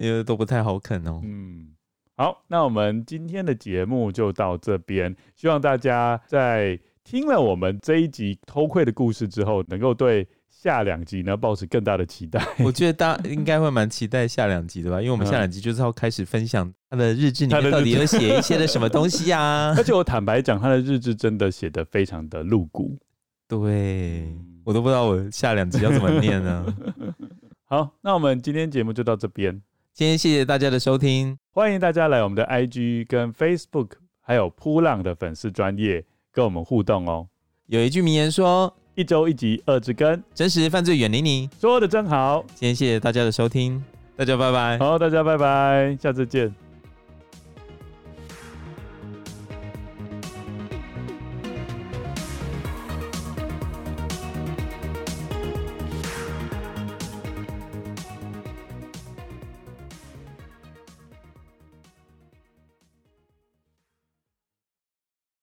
[0.00, 1.20] 因为都不太好啃哦。
[1.24, 1.68] 嗯，
[2.16, 10.26] 好，那我们今天的节目就到这边，希望大家在听了我们这一集偷窥的故事之后，能够对。
[10.58, 12.42] 下两集呢，抱持更大的期待。
[12.64, 19.74] 我觉得大家应该会蛮期待下两集的吧，因为我们下两集就是要开始分享他的日志里面到底有写一些的什么东西呀、啊。
[19.78, 22.98] 而且我坦白讲，他的日志真的写得非常的露骨。
[23.46, 24.34] 对，
[24.64, 26.74] 我都不知道我下两集要怎么念呢。
[27.68, 29.60] 好，那我们今天节目就到这边。
[29.92, 33.90] 今天谢谢大家的收听，欢迎大家来我们的 IG 跟 Facebook，
[34.20, 37.28] 还有扑浪的粉丝专业跟我们互动哦。
[37.66, 38.74] 有一句名言说。
[38.96, 42.42] 一周一集，二之根，真实犯罪远离你，说的真好。
[42.54, 43.84] 今天谢谢大家的收听，
[44.16, 44.78] 大家拜拜。
[44.78, 46.65] 好，大家拜拜，下次见。